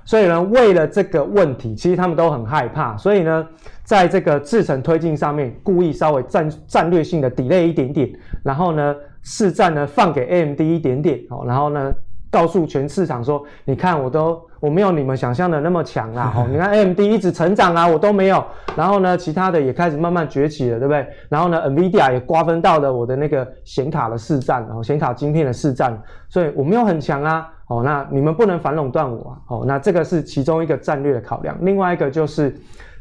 [0.05, 2.95] 所以呢，为了这个问题，其实他们都很害怕。
[2.97, 3.47] 所以呢，
[3.83, 8.11] 在这个制程推进上面，故意稍微战战略性的 delay 一点点，
[8.43, 11.93] 然后呢，市占呢放给 AMD 一点点，然后呢。
[12.33, 18.43] 告诉全市场说，你看我都我没有你们想象的那么强啦， 哦，你看 AMD 一直成长啊，我都没有，
[18.75, 21.07] 然后呢，其他的也开始慢慢崛起了，对不对？
[21.29, 25.95] 然后呢，NVIDIA 也瓜分到了我的那个显卡的市占，然后显卡晶片的市占，
[26.27, 32.53] 所以我没有很强啊，哦，那你们不能反垄断我啊，哦，那这个是其中一个战略的考量，另外一个就是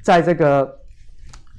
[0.03, 0.71] 在这个。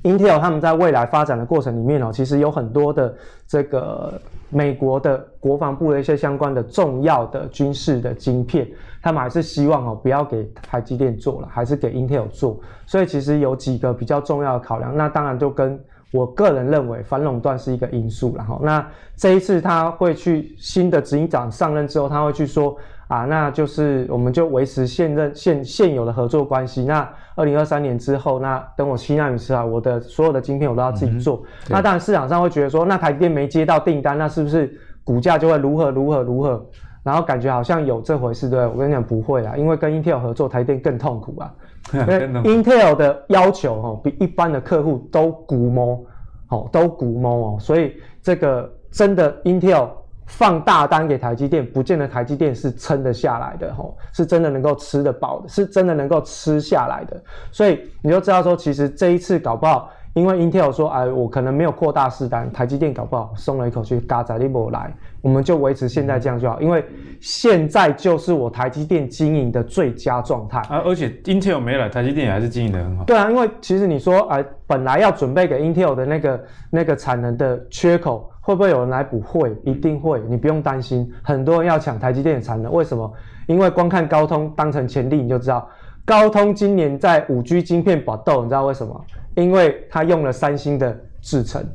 [0.04, 3.14] Intel 他们在未来发展的过程里面哦，其实有很多的
[3.48, 8.68] 这个美国的国防部的一些相关的重要的军事的晶片，
[9.02, 12.60] 他们还是希望哦不要给台积电做了，还是给 Intel 做。
[12.86, 15.80] 所以其实有几个比较重要的考量，那当然就跟
[16.14, 22.78] 我个人认为反垄断是一个因素，然后那这一次他会去新的执行长上任之后，他会去说。
[23.10, 26.84] 啊，那就是我们就维持现任现现有的合作关系。
[26.86, 31.44] 那二零二三年之后，那等我七纳米时啊，我的所有的晶片我都要自己做。
[31.46, 34.74] 嗯、那当然市场上会觉得说，那台积电没接到订单，那是不是
[35.04, 36.66] 股价就会如何如何如何？
[37.04, 38.66] 然后感觉好像有这回事，对？
[38.66, 41.54] 我跟你讲不会啊，因为跟 Intel 合作，台积电更痛苦啊。
[41.94, 46.04] 因为 Intel 的要求哦，比一般的客户都估摸，
[46.50, 49.90] 哦，都估摸哦，所以这个真的 Intel。
[50.26, 57.22] 放大单给台积电，不见得台积电是撑得下来的吼，是真的能够吃得饱的，是真的能够吃下来的。
[57.52, 66.86] 所以你就知道说，其实这一次搞不好，因为 Intel 说，哎，我可能没有扩大试单，台积电搞不好松了一口气，嘎仔利波来，我们就维持现在这样就好，因为
[67.20, 70.84] 现在就是我台积电经营的最佳状态啊。
[70.86, 73.04] 而且 Intel 没了，台积电也还是经营得很好。
[73.06, 78.30] 对啊，因为其实你说，哎，本来要准备给 Intel 的那个那个产能的缺口。
[78.46, 79.22] 会不会有人来补？
[79.22, 81.10] 会，一定会，你不用担心。
[81.24, 83.10] 很多人要抢台积电的产能，为什么？
[83.48, 85.66] 因为光看高通当成前例，你就知道，
[86.04, 89.02] 高通今年在五 G 晶片搏斗，你知道为什么？
[89.36, 91.66] 因为它用了三星的制程，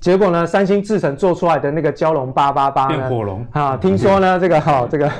[0.00, 5.10] 结果呢，三星制成做出来的那个蛟龙八八八变火龙啊，听说呢，这个哈、哦，这个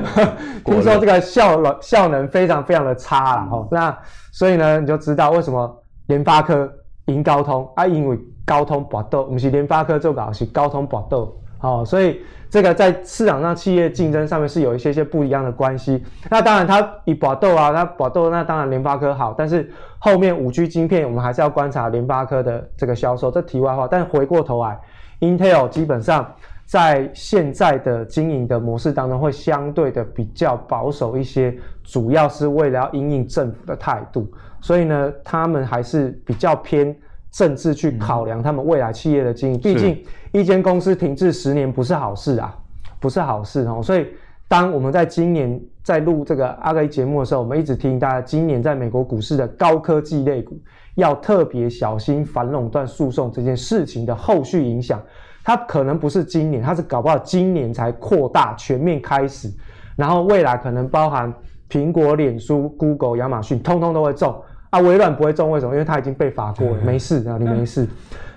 [0.64, 3.68] 听说这个效能效能非常非常的差了哈、哦。
[3.70, 3.96] 那
[4.30, 6.70] 所以呢，你就知道为什么联发科
[7.06, 8.18] 赢高通啊，因为。
[8.44, 11.32] 高通搏斗，不是联发科做搞，是高通搏斗。
[11.62, 12.20] 好，所以
[12.50, 16.02] 这个在市场上企业竞争上面是有一些些不一样的关系。
[16.28, 19.32] 那当然，它以搏斗啊，它搏斗，那当然联发科好。
[19.38, 19.70] 但是
[20.00, 23.30] 后面五 G 晶片，我们还是要观察联发科的这个销售。
[23.30, 24.76] 这题外话，但回过头来
[25.20, 26.34] ，Intel 基本上
[26.66, 34.28] 在现在的经营的模式当中，会相对的比较保守一些，主要是为了要因应政府的态度。
[34.60, 36.92] 所以呢，他们还是比较偏。
[37.32, 40.00] 政治去考量他们未来企业的经营，毕竟
[40.32, 42.54] 一间公司停滞十年不是好事啊，
[43.00, 43.80] 不是好事哦。
[43.82, 44.06] 所以，
[44.46, 50.60] 当我们在今年在录这个阿格力节目的时候，我们一直提醒大家，今年在美国股市的高科技类股
[50.96, 55.02] 要特别小心反垄断诉讼这件事情的后续影响。
[55.42, 59.50] 它可能不是今年，它是搞不好今年才扩大全面开始，
[59.96, 61.32] 然后未来可能包含
[61.70, 64.38] 苹果、脸书、Google、亚马逊，通通都会中。
[64.72, 65.74] 啊，微软不会中，为什么？
[65.74, 67.86] 因为它已经被罚过了，没事啊，你没事。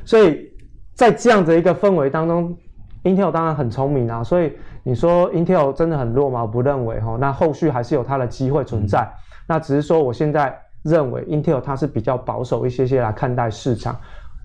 [0.03, 0.51] 所以
[0.93, 2.53] 在这样的一个氛围当中
[3.05, 4.21] ，Intel 当然很聪明啊。
[4.21, 4.51] 所以
[4.83, 6.41] 你说 Intel 真的很弱吗？
[6.41, 7.15] 我不认为哈。
[7.21, 9.09] 那后续还是有它的机会存在。
[9.47, 13.97] 那只是说，我现在认为 Intel 它是比较保守一些些来看待市场。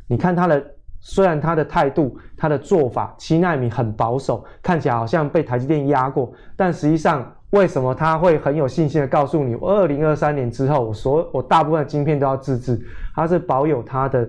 [0.06, 0.64] 你看它的，
[1.00, 7.34] 虽然它的态度、它的做法，七纳米很保守，看起来好像被台积电压过，但实际上。
[7.50, 12.80] 为什么他会很有信心的告诉你，二零二三年之后，我所我大部分的晶片都要自制，
[13.14, 14.28] 他是保有他的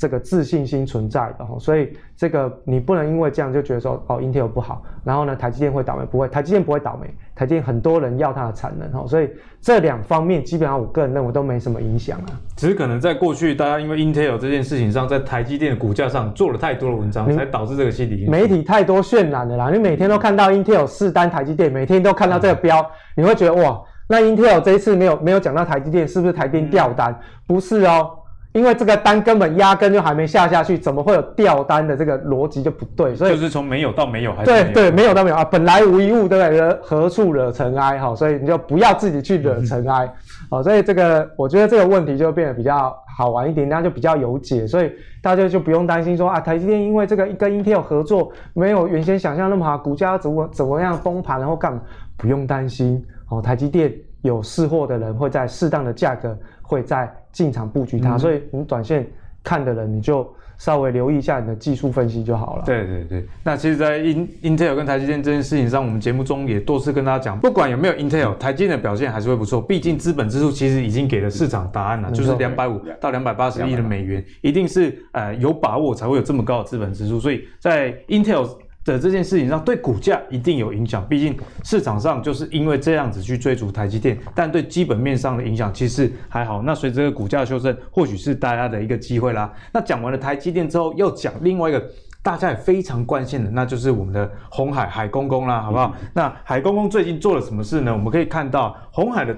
[0.00, 9.28] 这个自信心存在的，所以这个你不能因为这样就觉得说哦，Intel 不好，然后呢，台积电会倒霉，不会，台积电不会倒霉，台积电很多人要它的产能，所以
[9.60, 12.32] 这两方面基本上我个人认为都没什么影响啊。
[12.56, 18.26] 只是可能在过去大家因为 Intel 这件事情上，在台积电的股价上做了太多的文章，才导致这个心理。
[18.26, 27.14] 媒体太多渲染的啦，你每天都看到 Intel 试单台积电，每天都看到这个标，你会觉得哇，那 Intel 这一次没有没有讲到台积电，是不是台积电掉单？
[27.46, 28.12] 不是哦。
[28.52, 33.14] 因为这个单根本压根就还没下下去，怎么会有掉单的这个逻辑就不对？
[33.14, 36.72] 所以就是从没有到没有，还是对对，没有到没有啊，本来无一物，对不对？
[36.82, 37.96] 何处惹尘埃？
[38.00, 40.12] 哈，所以你就不要自己去惹尘埃，
[40.50, 44.90] 好，所以这个我觉得这个问题就变得比较好玩一点，那就比较有解，所以
[45.22, 51.80] 大家就不用担心说啊，台积电因为这个跟 Intel 合作没有原先想象那么好，股价怎么怎么样崩盘，然后干嘛？
[52.16, 57.08] 不用担心，哦，台积电有试货的人会在适当的价格会在。
[57.32, 59.06] 进场布局它，所以你短线
[59.42, 62.64] 看的人，你就稍微留意一下你的技术分析就好了。
[62.66, 69.58] 对对对，那其实，在 Intel 跟台积电这件事情上，我们节目中也多次跟大家讲，不管有没有 Intel，台积电的表现还是会不错。
[69.62, 77.18] 毕竟资本支出其实已经给了市场答案了，就是两百五到两百八十亿的美元，一定是呃有把握才会有这么高的资本支出。
[77.18, 78.46] 所以在 Intel
[78.84, 81.06] 的这件事情上，对股价一定有影响。
[81.08, 86.62] 毕竟市场上就是因为这样子去追逐台积电，但对基本面上的影响其实还好。
[86.62, 89.52] 那随着这个股价修正，或许是大家的一个机会啦。
[89.72, 91.90] 那讲完了台积电之后，要讲另外一个
[92.22, 95.94] 大家也非常关心的，那就是我们的红海海公公啦，好不好？
[96.00, 97.92] 嗯、那海公公最近做了什么事呢？
[97.92, 99.36] 我们可以看到红海的。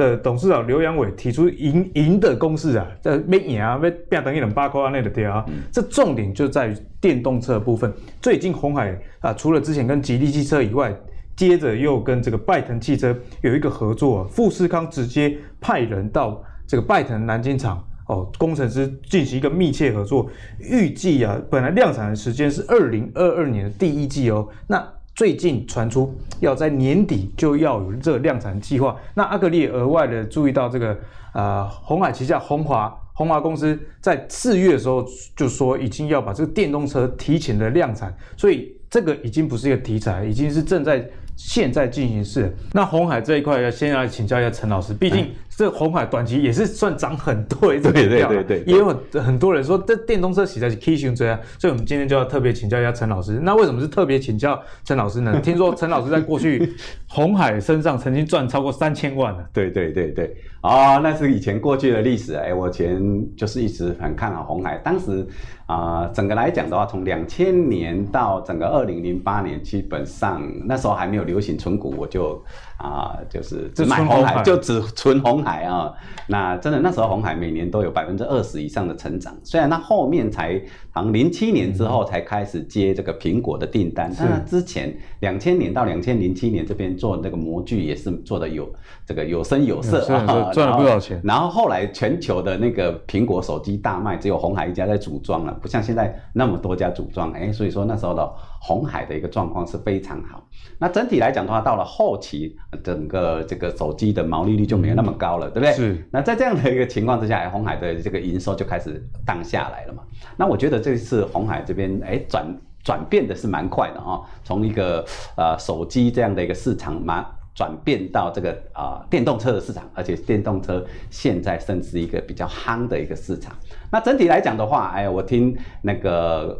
[0.00, 5.44] 的董事长刘扬伟提出赢赢的公式啊，这没赢啊，没变等于两八块啊，那个掉啊。
[5.70, 7.92] 这重点就在于电动车的部分。
[8.22, 10.96] 最近红海啊，除了之前跟吉利汽车以外，
[11.36, 20.30] 接着又跟这个拜腾汽车有一个合作，富士康直接派人到这个拜腾南京厂哦，工程师进行一个密切合作。
[20.58, 24.82] 预计啊，本来量产的时间是二零二二年的第一季哦，那。
[25.20, 30.98] 最近传出要在年底就要有这个量产计划，那阿格力也额外的注意到这个，
[31.34, 35.04] 呃，鸿海旗下鸿华鸿华公司在四月的时候
[35.36, 41.06] 就说已经要把这个电动车提前的量产，所以这个已经不是一个题材，已经是正在
[41.36, 42.50] 现在进行式。
[42.72, 45.28] 那鸿海这一块要先来请教一下陈老师，毕竟。
[45.60, 53.38] 这红海短期也是算涨很多，对对对对，也有很很多人说这电动车实在是 K 型车啊，所以我们今天就要特别请教一下陈老师。
[53.42, 55.38] 那为什么是特别请教陈老师呢？
[55.40, 56.74] 听说陈老师在过去
[57.06, 59.44] 红海身上曾经赚超过三千万呢。
[59.52, 62.32] 对对对对，哦，那是以前过去的历史。
[62.36, 62.98] 哎，我以前
[63.36, 65.26] 就是一直很看好红海，当时
[65.66, 72.42] 啊、呃，整个来讲的话，从两千年到整个二零零八年，基本上那时候还没有流行存股，我就。
[72.82, 75.92] 啊，就是只买红海，就只存红海海啊。
[76.28, 80.60] 那真的那时候红海每年都有百分之二十以上的成长，虽然它后面才
[80.92, 88.68] 好像零七年之后才开始接这个苹果的订单，但是之前两千年到两千零七年这边做那个模具也是做的有
[89.06, 90.00] 这个有声有色，
[90.52, 91.20] 赚了不少钱。
[91.24, 97.32] 然后后来全球的那个苹果手机大卖，只有红海一家在组装了，不像现在那么多家组装。
[97.32, 98.28] 哎，所以说那时候的
[98.60, 100.42] 红海的一个状况是非常好。
[100.78, 102.56] 那整体来讲的话，到了后期。
[102.84, 105.72] 整个这个手机的毛利率就没有那么高了，嗯、对不对？
[105.72, 106.08] 是。
[106.10, 110.02] 那在这样的一个情况之下，红海的这个营收就开始荡下来了嘛。
[110.36, 112.46] 那我觉得这次红海这边哎转
[112.82, 115.04] 转变的是蛮快的哈、哦，从一个
[115.36, 123.54] 呃手机这样的一个市场蛮，转变到这个啊、呃、电动车的市场，而且电动车现在甚至一个比较夯的一个市场。
[123.92, 126.58] 那整体来讲的话，哎，我听那个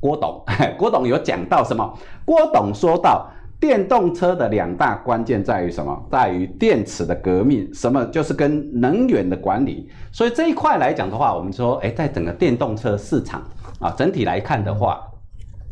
[0.00, 0.44] 郭董，
[0.76, 1.98] 郭董有讲到什么？
[2.24, 3.26] 郭董说到。
[3.64, 6.06] 电动车的两大关键在于什么？
[6.12, 9.88] 在于电池的革命，什么就是跟能源的管理。
[10.12, 13.42] 所以这一块来讲的话，我们说，哎，在整个电动车市场
[13.80, 15.00] 啊，整体来看的话，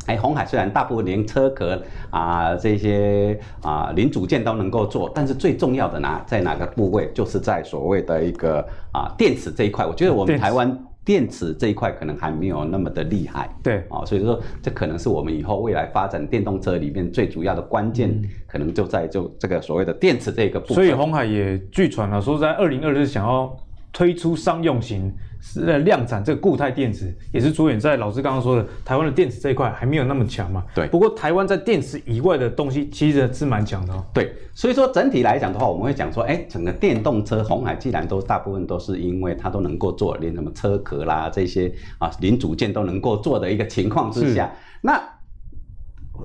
[0.07, 1.79] 哎，红海虽然大部分连车壳
[2.09, 7.11] 啊这些啊零组件都能够做，但是最重要的哪在哪个部位？
[7.13, 9.85] 就是在所谓的一个啊电池这一块。
[9.85, 10.75] 我觉得我们台湾。
[11.05, 20.75] 电池这一块可能还没有那么的厉害，对啊、哦，所以说这可能是我们以后未来发展电动车里面最主要的关键，嗯、可能就在就这个所谓的电池这个部分。
[20.75, 23.53] 所以红海也据传了说，在二零二四想要
[23.91, 25.13] 推出商用型。
[25.45, 30.63] 是在量产这个固态电池，也是着眼在老师刚刚说的台湾的电池这一块还没有那么强嘛？
[30.73, 30.87] 对。
[30.87, 34.01] 不过台湾在电池以外的东西其实是蛮强的哦。
[34.13, 44.49] 对，所以说整体来讲的话，我们会讲说，哎，整个电动车红海既然都大部分都是因为它都能够做，连什么车壳啦这些啊零组件都能够做的一个情况之下，
[44.81, 45.12] 那。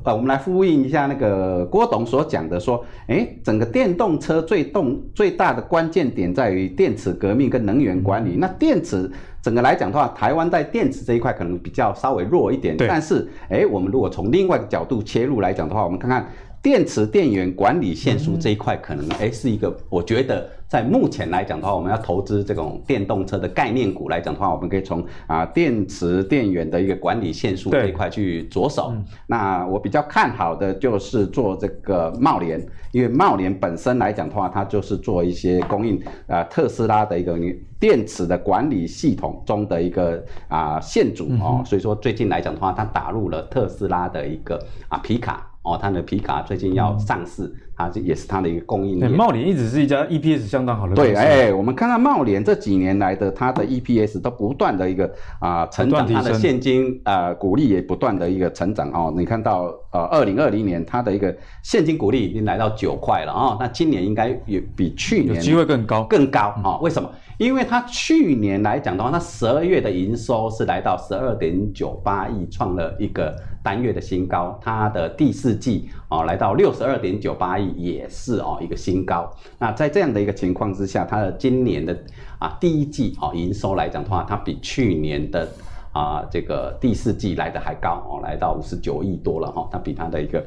[0.04, 8.37] 呃，我们来呼应一下那个郭董所讲的，说，哎，整个电动车最动最大的关键点在于电池革命跟能源管理。
[8.37, 9.11] 那电池
[9.42, 16.26] 整个来讲的话，台湾在电池这一块可能比较稍微弱一点，但是，诶，我们如果从另外一个角度切入来讲的话，我们看看。
[16.62, 28.92] 电池电源管理线束这一块，可能哎是一个，我觉得在目前来讲的话，我们要投资这种电动车的概念股来讲的话，我们可以从啊电池电源的一个管理线束这一块去着手。
[29.27, 37.38] 那我比较看好的就是做这个茂联，因为茂联本身来讲的话，它就是做一些供应啊特斯拉的一个
[37.79, 45.49] 电池的管理系统中的一个啊线组哦，所以说最近来讲的话，它打入了特斯拉的一个啊皮卡。
[45.74, 49.11] 哦，它的皮卡最近要上市，嗯、它这也是它的一个供应链。
[49.11, 51.11] 茂联一直是一家 EPS 相当好的公司。
[51.11, 55.05] 对，哎，我们看到茂联这几年来的它的 EPS 都不断的一个
[55.40, 59.12] 啊、呃、成长，它的现金啊、呃、股利也不断的一个成长哦。
[59.16, 66.78] 你看到呃二零二零年它的一个现金股利已经来到九块了啊、哦，那今年应该也比去年有机会更高更高啊、哦？
[66.82, 67.11] 为什么？
[67.39, 73.34] 因为它去年来讲的话，它十二月的营收是来到十二点九八亿，创了一个。
[73.61, 79.30] 单月的新高，它的第四季哦来到六十二点九八亿，也是哦一个新高。
[79.59, 81.95] 那在这样的一个情况之下，它的今年的
[82.39, 85.47] 啊第一季哦营收来讲的话，它比去年的
[85.93, 90.43] 啊、这个第四季来的还高哦，来到五十九亿多了哈、哦，它比它的一个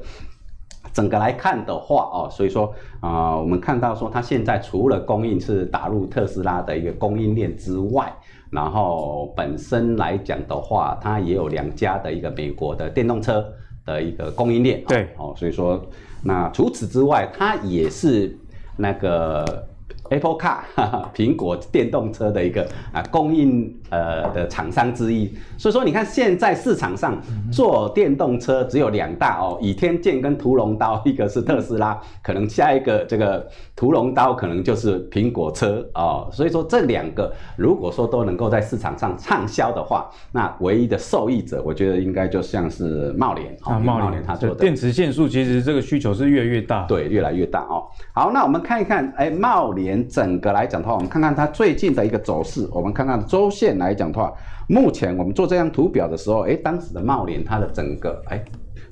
[0.94, 8.14] 整个来看的话哦，所以说啊、呃，我们看到说它现在除了供应是打入特斯拉的一个供应链之外，
[8.50, 13.46] 然后本身来讲的话，它也有两家的一个美国的电动车
[13.86, 15.82] 的一个供应链，对哦，所以说
[16.24, 18.38] 那除此之外，它也是
[18.78, 19.68] 那个。
[20.10, 27.22] Apple Car，哈哈，苹果电动车的一个啊供应呃的厂商之一，所以说你看现在市场上
[27.52, 47.84] 做电动车只有两大哦，倚天剑跟屠龙刀，一个是特斯拉，可能下一个这个屠龙刀可能就是苹果车哦，所以说这两个如果说都能够在市场上畅销的话，那唯一的受益者，我觉得应该就像是茂联啊，茂联他做的电池线束，其实这个需求是越来越大，对，越来越大哦。
[48.14, 50.02] 好，那我们看一看，哎，茂联。
[50.08, 52.68] 整个来讲的话，我们看看它最近的一个走势。
[52.72, 54.34] 我们看看周线来讲的话，
[54.68, 58.44] 目前我们做这张图表的时候，哎，当时的茂林它的整个哎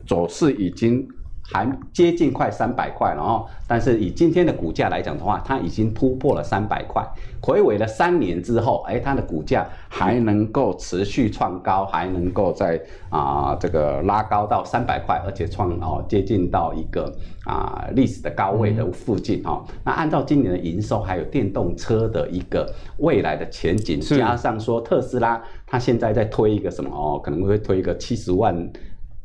[0.07, 1.07] 走势已经。
[1.51, 7.03] 还接近快三百块了哦，但是以今天的股价来讲的话，它已经突破了三百块，
[7.41, 12.79] 回尾了三年之后，哎，它的股价还能够持续创高，还能够在
[13.09, 17.11] 啊、呃、这个拉高到三百块，而且创哦接近到一个
[17.45, 19.65] 啊、呃、历史的高位的附近哦。
[19.83, 28.71] 那按照今年的营收，还有电动车的一个未来的前景，加上说特斯拉它现在在推一个什么哦，可能会推一个七十万。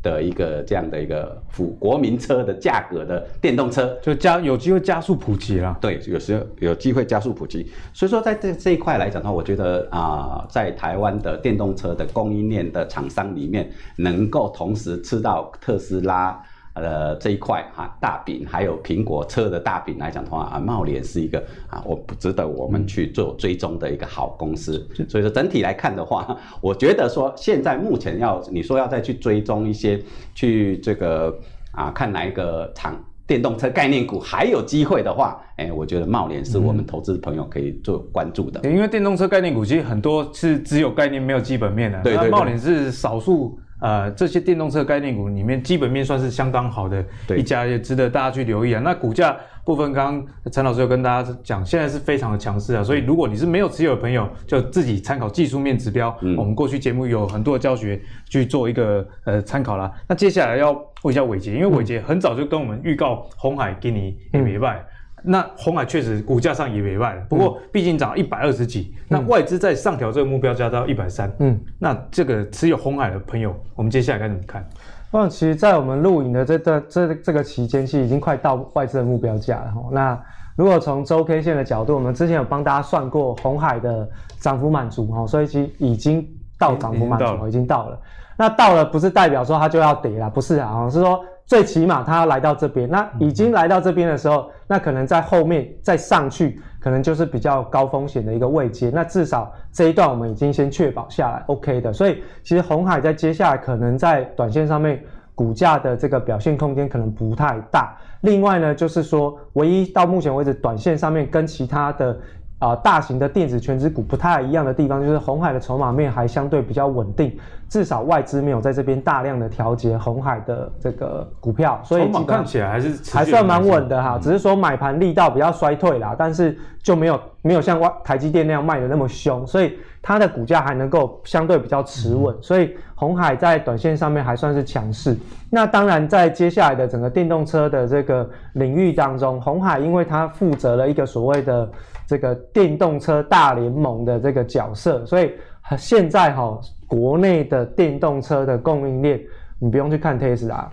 [0.04, 5.76] 的一个这样的一个普国民车的价格的电动车，就加有机会加速普及了。
[5.80, 7.66] 对，有时候有机会加速普及。
[7.92, 16.40] 所以说，在这这一块来讲的话，我觉得啊、呃，在台湾的电动车的供应链的厂商里面，能够同时吃到特斯拉。
[16.74, 21.38] 呃，这一块哈大饼，还有苹果车的大饼来讲的话啊，茂联是一个
[21.70, 24.84] 啊，我不值得我们去做追踪的一个好公司。
[24.98, 30.02] 嗯、所以说整体来看的话， 我觉得说现在目前要你说要再去追踪一些，
[30.34, 31.32] 去这个
[31.70, 38.60] 啊看哪一个厂电动车概念股还有机会的话，哎，我觉得茂联是我们投资朋友可以做关注的。
[38.68, 43.56] 因为电动车概念股其实很多是只有概念没有基本面的，对对对，贸联是少数。
[43.84, 47.04] 呃，这些电动车概念股里面，基本面算是相当好的
[47.36, 48.80] 一家，也值得大家去留意啊。
[48.82, 52.82] 那股价部分，刚刚陈老师有跟大家讲，现在是非常的强势啊。
[52.82, 56.16] 所以，如果你是没有持有的朋友，就自己参考技术面指标。
[56.22, 59.92] 嗯，我们过去节目有很多的教学去做一个呃参考啦。
[60.08, 60.72] 那接下来要
[61.02, 64.82] 问一下伟杰，因为伟杰很早就跟我们预告红海给你也没卖。
[65.24, 74.62] 嗯那红海确实股价上也没卖，不过毕竟涨了一百二十几，嗯、那外资在上调这个目标价到一百三，嗯，那这个持有红海的朋友，我们接下来该怎么看？
[75.10, 79.82] 那其实，在我们录影的这段这这个期间，其实已经快到外资的目标价了哈。
[79.90, 80.22] 那
[80.56, 84.06] 如果从周 K 线的角度，我们之前有帮大家算过红海的
[84.40, 87.98] 涨幅满足哈，所以其实已经到涨幅满足，已经到了。
[88.36, 91.24] 那到了不是代表说它就要跌了，不是啊，是说。
[91.46, 98.90] 最起码他要来到这边，那已经来到这边的时候，那可能在后面再上去，可能就是比较高风险的一个位阶。
[98.90, 101.92] 那至少这一段我们已经先确保下来，OK 的。
[101.92, 105.02] 所以其实红海在接下来可能在短线上面
[105.34, 107.96] 股价的这个表现空间可能不太大。
[108.22, 112.18] 另外呢，就是说唯一到目前为止短线上面跟其他的。
[112.64, 117.36] 啊、呃，大型的电子权值股不太一样的地方，就是红海的筹码面还相对比较稳定，
[117.68, 124.18] 至少外资没有在这边大量的调节红海的这个股票，所以看起来还是还算蛮稳的哈。
[124.18, 135.14] 只是说买盘力道比较衰退啦，但是就没有没有像外台积电那样卖的那么凶，所以它的股价还能够相对比较持稳，所以红海在短线上面还算是强势。
[135.50, 141.68] 那当然，在接下来的整个电动车的这个领域当中，红海因为它负责了一个所谓的。
[142.06, 145.32] 这个电动车大联盟的这个角色，所以
[145.78, 149.18] 现在哈、哦，国内的电动车的供应链，
[149.58, 150.66] 你不用去看 Tesla，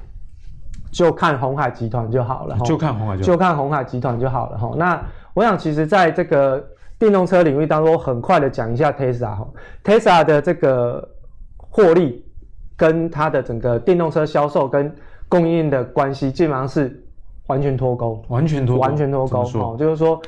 [0.92, 2.58] 就看鸿海集团就好了。
[2.66, 4.74] 就看红海就，就看红海集团就好了哈。
[4.76, 5.02] 那
[5.34, 6.62] 我想，其实在这个
[7.00, 9.48] 电动车领域当中，很快的讲一下 Tesla 哈
[9.86, 11.08] ，Tesla 的这个
[11.58, 12.26] 获利
[12.76, 14.94] 跟它的整个电动车销售跟
[15.30, 17.02] 供应链的关系，基本上是
[17.48, 20.22] 完全脱钩，完全脱完全脱钩哦，就是说。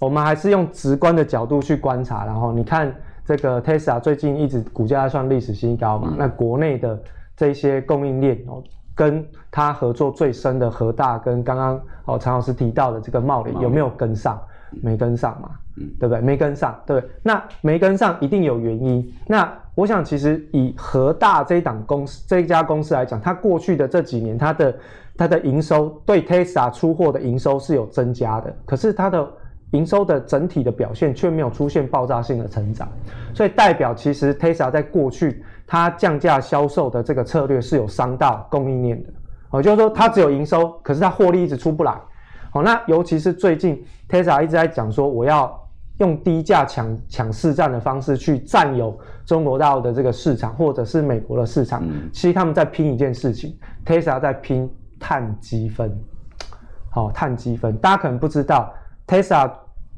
[0.00, 2.92] 我们还是用直观的角度去观察，然后你看
[3.24, 6.08] 这个 Tesla 最近一直股价还算历史新高嘛？
[6.10, 7.00] 嗯、那国内的
[7.36, 8.60] 这些供应链哦，
[8.94, 14.40] 跟他合作最深的和大，跟刚刚哦陈老师提到的这个茂联有没有跟上？
[14.82, 15.50] 没跟上嘛？
[15.76, 16.20] 嗯，对不对？
[16.20, 17.02] 没跟上，对。
[17.22, 19.12] 那没跟上一定有原因。
[19.26, 24.74] 那我想其实以和大这一档公司这一家公司来讲，它过去的这几年它的
[25.16, 29.28] 它的营收对 Tesla 出货的营收是有增加的，可是它的
[29.72, 32.88] 营收的整体的表现却没有出现爆炸性的成长，
[33.32, 39.10] 所以代表其实 Tesla 在过去它降价销售的这个策略是有伤到供应链的。
[39.50, 41.92] 哦，就是说它只有营收，可是它获利一直出不来。
[42.52, 45.56] 哦，那尤其是最近 Tesla 一直在讲说，我要
[45.98, 51.82] 用低价抢抢市占的方式去占有中国大陆的这个市场，或者是美国的市场。
[52.12, 53.56] 其实他们在拼一件事情
[53.86, 54.68] ，Tesla 在拼
[54.98, 55.96] 碳积分。
[56.90, 58.72] 好，碳积分，大家可能不知道
[59.10, 59.50] ，Tesla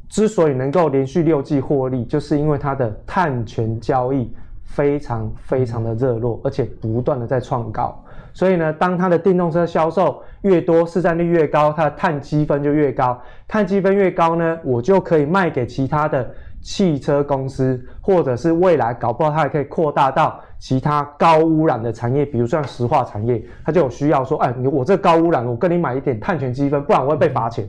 [0.08, 4.34] 之所以能够连续六季获利，就是因为它的碳权交易
[4.64, 8.02] 非常非常的热络，而且不断的在创高。
[8.32, 13.20] 所以呢，当它的电动车销售越多，市占率越高，它的碳积分就越高。
[13.46, 16.30] 碳积分越高呢，我就可以卖给其他的
[16.62, 27.68] 汽车公司，或者是未来搞不好它也可以扩大到其他高污染的产业，比如像石化产业，它就有需要说，哎，我这高污染，我跟你买一点碳权积分，不然我会被罚钱。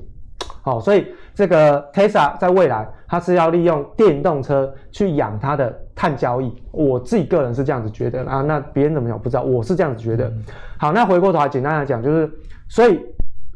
[0.62, 6.54] 好，所以这个 Tesla 在未来，它是要利用电动车去养它的碳交易。
[6.72, 10.32] 我自己个人是这样子觉得啊，那别人怎么想不知道，我是这样子觉得。
[10.78, 12.30] 好，那回过头来简单来讲，就是
[12.70, 13.00] 所以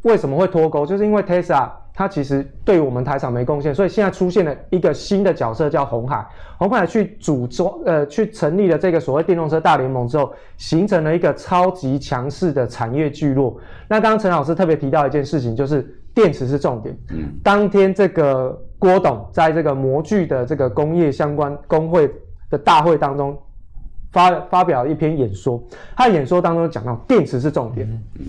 [0.02, 6.26] 为什么会脱钩，就是因为 Tesla 它其实对我们台厂没贡献，所以现在出现了一个新的角色叫红海。
[6.58, 13.56] 红海去组装呃去成立了这个所谓电动车大联盟之后，形成了一个超级强势的产业聚落。
[13.86, 15.94] 那刚刚陈老师特别提到一件事情，就是。
[16.18, 16.98] 电池是重点。
[17.10, 22.12] 嗯，当天这个郭董在这个模具的这个工业相关工会
[22.50, 23.40] 的大会当中
[24.10, 25.62] 发发表一篇演说，
[25.96, 27.88] 他的演说当中讲到电池是重点。
[28.18, 28.26] 嗯，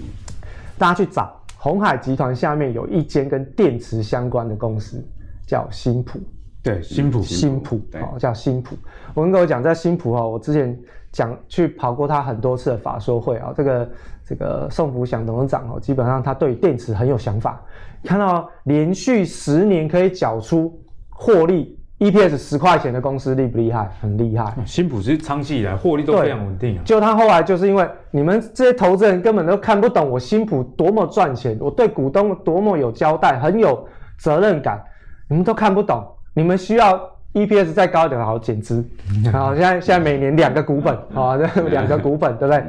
[0.77, 5.03] 大家去找鸿海集团下面有一间跟电池相关的公司，
[5.47, 6.19] 叫新普。
[6.61, 8.75] 对，新普，新普，哦，叫新普。
[9.15, 10.79] 我跟各位讲，在新普哈，我之前
[11.11, 13.89] 讲去跑过他很多次的法说会啊，这个。
[14.29, 17.59] 这个宋福祥董事长哦，基本上他对电池很有想法。
[18.03, 23.89] 看到连续十年可以缴出获利 EPS 十块钱的公司厉不厉害？
[23.99, 24.53] 很厉害。
[24.67, 26.81] 新普是长期以来获利都非常稳定啊。
[26.85, 33.83] 就他后来就是因为你们这些投资人根本都看不懂我新普多么赚钱，我对股东多么有交代，很有
[34.19, 34.79] 责任感，
[35.27, 36.05] 你们都看不懂。
[36.35, 37.01] 你们需要
[37.33, 38.87] EPS 再高一点，好减资。
[39.33, 42.63] 好，现在现在每年两个股本啊，这两个股本对不对？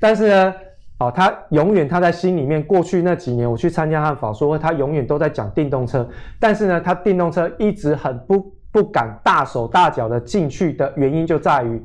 [0.00, 0.54] 但是呢？
[1.02, 6.08] 哦，他永远他在心里面，过去那几年我去参加他的法说会，他永远都在讲电动车。
[6.38, 11.82] 但是呢，他电动车一直很不不敢大手大脚的进去的原因就在于，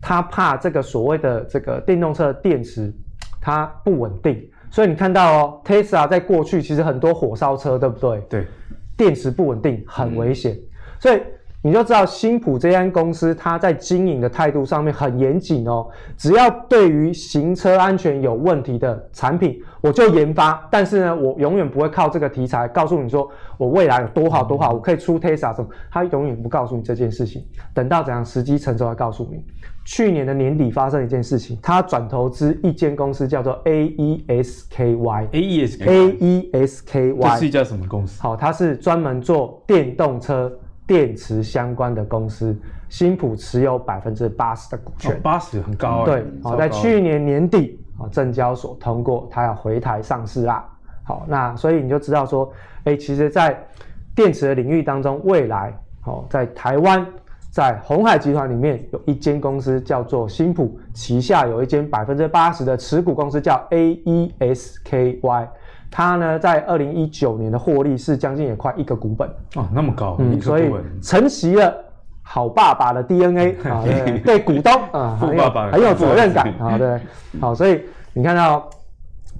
[0.00, 2.92] 他怕这个所谓的这个电动车的电池
[3.40, 4.38] 它不稳定。
[4.70, 8.20] 所以你看到哦，Tesla 在过去其实很多火烧车，对不对？
[8.28, 8.46] 对，
[8.96, 10.62] 电池不稳定很危险，嗯、
[11.00, 11.20] 所以。
[11.60, 15.88] 你就知道新普这间公司，它在经营的态度上面很严谨哦。
[16.16, 20.64] 只要对于行车安全有问题的产品，我就研发。
[20.70, 25.68] 但是呢，我永远不会靠这个题材告诉你说我未来有多好多好，我可以出 Tesla 什么。
[25.90, 27.44] 他永远不告诉你这件事情。
[27.74, 29.44] 等到怎样时机成熟来告诉你。
[29.84, 35.28] 去年的年底发生一件事情，他转投资一间公司叫做 AESKY。
[35.32, 37.18] AESKY。
[37.20, 38.22] 这是一家什么公司？
[38.22, 40.56] 好，它是专门做电动车。
[40.88, 42.56] 电池相关的公司，
[42.88, 46.02] 新普持有百分之八十的股权，八十很高。
[46.06, 50.66] 对，好，在去年年底啊，证交所通过，它要回台上市啦。
[51.04, 52.50] 好，那所以你就知道说，
[52.84, 53.62] 哎，其实，在
[54.14, 57.06] 电池的领域当中，未来，哦，在台湾，
[57.50, 65.48] 在鸿海集团里面有一间公司叫做新普，旗下有一间百分之八十的持股公司叫 AESKY。
[65.90, 69.28] 它呢，在二零一九年的获利是将近也快一个股本。
[69.56, 70.70] 哦，那么高，嗯，所以
[71.02, 71.74] 承袭了
[72.22, 77.00] 好爸爸的 DNA 啊， 对，对股东啊， 富爸爸很有责任感啊， 对，
[77.40, 77.82] 好，所以
[78.12, 78.68] 你看到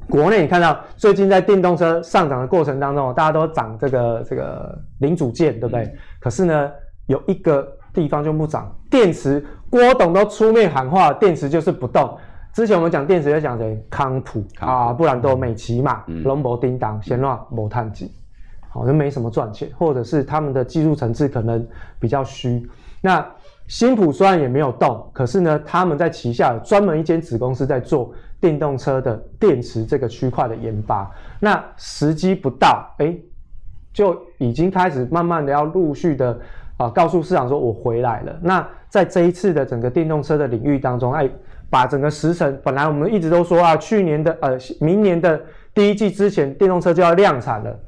[0.08, 5.82] 国内，你看到最近在电动车上涨的过程当中，大家都涨这个这个零组件，对不对？
[5.82, 6.70] 嗯、可是呢，
[7.06, 12.16] 有一个地方就不涨，电池，郭董都出面喊话，电池就是不动。
[12.58, 13.80] 之前我们讲电池要讲谁？
[13.88, 18.10] 康普啊，不然都美琪嘛、龙博、叮当、先乱、摩碳机，
[18.68, 21.64] 好像没什么赚钱，或者是他们的技术层次可能
[22.00, 22.68] 比较虚。
[23.00, 23.24] 那
[23.68, 31.08] 新普虽然也没有动，可是呢，他们在旗下有专门一间子公司在做电动车的电池这个区块的研发。
[31.38, 33.16] 那时机不到，哎，
[33.92, 36.36] 就已经开始慢慢的要陆续的
[36.76, 38.36] 啊，告诉市场说我回来了。
[38.42, 41.30] 那在这一次的整个电动车的领域当中，哎。
[41.70, 45.40] 把整个时程，本来我们一直都说啊，去年的呃，明年的
[45.74, 47.78] 第一季之前，电动车就要量产了。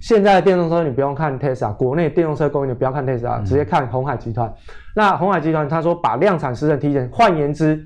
[0.00, 4.48] 现在的电动车你不用看 Tesla，国内电动车供应你不要看 Tesla，直接看鸿海集团。
[4.48, 4.54] 嗯、
[4.94, 7.84] 那鸿海集团他说把量产时程提前，换言之，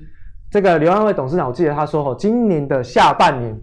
[0.49, 3.53] 这个刘安伟董事长我记得他说哦，今年的下半年，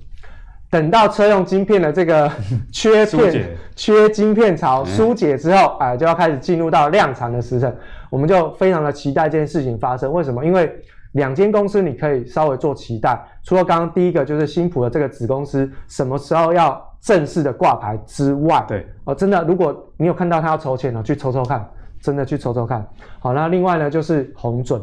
[0.70, 2.30] 等到车用晶片的这个
[2.70, 7.74] 缺片、缺晶片潮疏解之后，哎、呃，就要开始进入到量产的时程。
[8.10, 10.12] 我们就非常的期待这件事情发生。
[10.12, 10.44] 为什么？
[10.44, 10.70] 因为
[11.12, 13.20] 两间公司你可以稍微做期待。
[13.42, 21.68] 除了刚刚第一个就是新普的这个子公司什么时候要正式的挂牌之外，对哦，真的，如果你有看到他要筹钱了，去抽抽看，
[22.00, 22.86] 真的去抽抽看。
[23.18, 24.80] 好，那另外呢就是红准，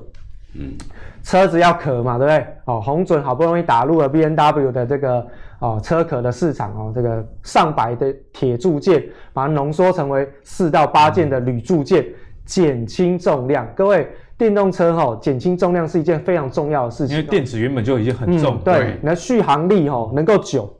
[0.53, 0.73] 嗯，
[1.23, 2.47] 车子要壳嘛，对不对？
[2.65, 5.25] 哦，红准好不容易打入了 B N W 的这个
[5.59, 12.05] 哦车壳的市场哦，这个上百的铁铸件，把它浓缩成为四到八件的铝铸件，
[12.45, 13.67] 减轻重量。
[13.73, 14.07] 各位。
[14.39, 20.73] 电动车哈、哦，减轻重量是一件非常重要的事情，因为电池原本就已经很重，嗯、对，那续航力哈、哦、能够久，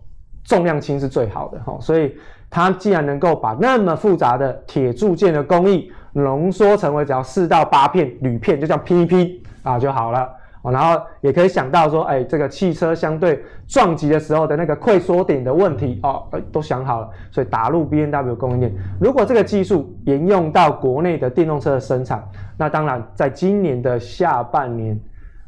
[0.45, 2.15] 重量轻是最好的哈、哦，所以
[2.49, 10.29] 它既然能够把那么复杂的铁铸件的工艺浓缩成为只要四到八片铝片，就这样拼一拼啊就好了。
[10.71, 18.73] 然后也可以想到说，哎，这个汽车相对撞击的时候的那个溃缩点的问题，哦，都想好了，所以打入 B N W 供应链。
[18.99, 22.23] 如果这个技术沿用到国内的电动车的生产，
[22.57, 24.99] 那当然在今年的下半年，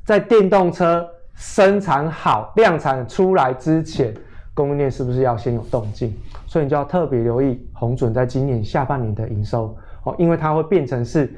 [0.05, 4.13] 在电动车生产好、量产出来之前，
[4.53, 6.13] 供应链是不是要先有动静？
[6.45, 11.34] 所以你就要特别留意鸿准在今年下半年的营收，哦，因为它会变成是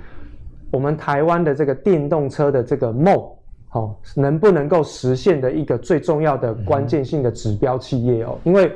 [0.71, 3.23] 我们台湾的这个电动车的这个梦。
[3.73, 8.71] 哦，能不能够实现的一个最重要的关键性的指标企业哦，因为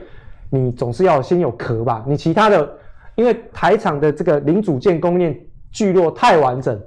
[0.50, 2.68] 你总是要先有壳吧，你其他的，
[3.14, 5.40] 因为台厂的这个零组件供应链
[5.72, 6.82] 聚落太完整，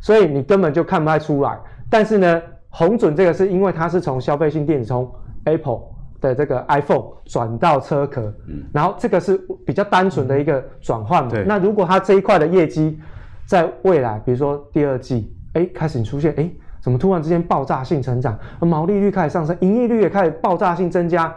[0.00, 1.58] 所以你根本就看不太出来。
[1.90, 5.10] 但是呢，红准这个是因为它是从消费性电子从
[5.46, 5.80] Apple
[6.20, 8.32] 的这个 iPhone 转到车壳，
[8.72, 9.36] 然后这个是
[9.66, 11.32] 比较单纯的一个转换嘛。
[11.44, 12.96] 那如果它这一块的业绩
[13.44, 16.48] 在未来，比如说第二季，哎，开始出现，哎。
[16.86, 21.34] 怎么突然之间爆炸性成长，毛利率开始上升，营业率也开始爆炸性增加？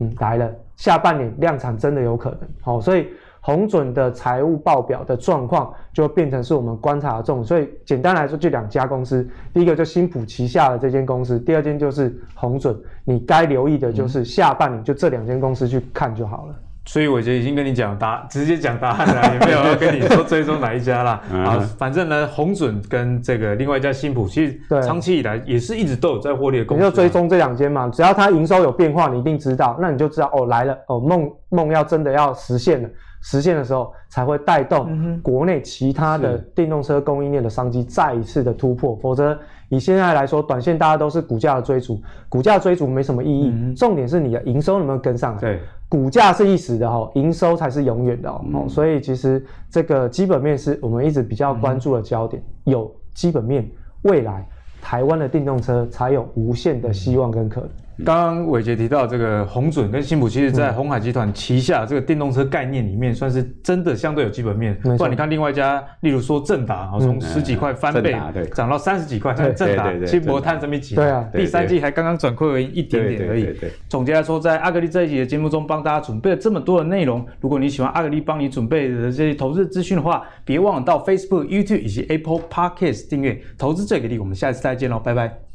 [0.00, 2.40] 嗯，来了，下半年量产真的有可能。
[2.62, 3.06] 好，所以
[3.42, 7.44] 红准的财务报表的状况就变成是我们观察的重点。
[7.44, 12.74] 所以简单来说，就两家公司，第一个就新普旗下的这间公司，第二间就是红准。
[13.04, 16.54] 你该留意的就是下半年就这两间公司去看就好了。
[16.86, 21.20] 所以我就已经跟你讲答，直接讲答案了， 也没有要跟你说追踪哪一家啦。
[21.34, 26.84] 啊，反正呢，红准跟这个另外一家新普，其实长期以来也是一直都有在获利的公司。
[26.84, 32.88] 你就追踪这两间嘛，只要它营收有变化，你一定知道，那你就知道哦，来了哦，梦梦要真的要实现了。
[33.22, 38.94] 实现的时候，才会带动国内其他的电动车供应链的商机再一次的突破。
[39.02, 39.36] 否则，
[39.68, 43.50] 以现在来说，短线大家都是股价的追逐，股价追逐没什么意义。
[43.52, 45.40] 嗯、重点是你的营收能不能跟上来？
[45.40, 48.68] 对，股价是一时的哈，营收才是永远的哦、嗯。
[48.68, 52.42] 所以，其实这个基本面是我们一直比较关注的焦点。
[52.66, 53.68] 嗯、有基本面，
[54.02, 54.46] 未来
[54.80, 57.70] 台湾的电动车才有无限的希望跟可能。
[58.04, 64.78] 刚刚伟杰提到这个红准跟新普，其实在鸿海集团旗下这个电动车概念里面，算是真的相对有基本面。
[64.82, 68.14] 不然你看另外一家，例如说正达，从十几块翻倍，
[68.54, 73.48] 涨到三十几块， 正达、新博碳这么几，对啊，第三季还刚刚转亏为一点点而已。
[73.88, 77.26] 总结来说，在阿格力这一集的节目中，帮大家准备了这么多的内容。
[77.40, 84.18] 如果你喜欢阿格力帮你准备的这些投资资讯的话，别忘了到 Facebook、YouTube 以及 Apple Podcast 订阅投资最给力。
[84.18, 85.45] 我们下次再见喽，拜拜。